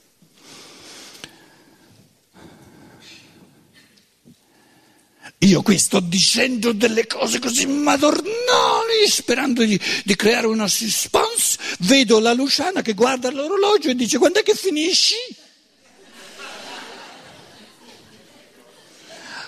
Io 5.42 5.62
qui 5.62 5.78
sto 5.78 6.00
dicendo 6.00 6.72
delle 6.72 7.06
cose 7.06 7.38
così 7.38 7.64
madornali, 7.66 9.06
sperando 9.06 9.64
di, 9.64 9.80
di, 10.04 10.16
creare 10.16 10.48
una 10.48 10.66
suspense, 10.66 11.58
vedo 11.80 12.18
la 12.18 12.32
Luciana 12.32 12.82
che 12.82 12.92
guarda 12.92 13.30
l'orologio 13.30 13.90
e 13.90 13.94
dice 13.94 14.18
quando 14.18 14.40
è 14.40 14.42
che 14.42 14.54
finisci? 14.54 15.14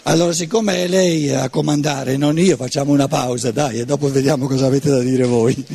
Allora, 0.04 0.32
siccome 0.32 0.84
è 0.84 0.88
lei 0.88 1.30
a 1.30 1.50
comandare, 1.50 2.16
non 2.16 2.38
io, 2.38 2.56
facciamo 2.56 2.92
una 2.92 3.08
pausa, 3.08 3.50
dai, 3.50 3.80
e 3.80 3.84
dopo 3.84 4.10
vediamo 4.10 4.46
cosa 4.46 4.66
avete 4.66 4.90
da 4.90 5.00
dire 5.00 5.24
voi. 5.24 5.66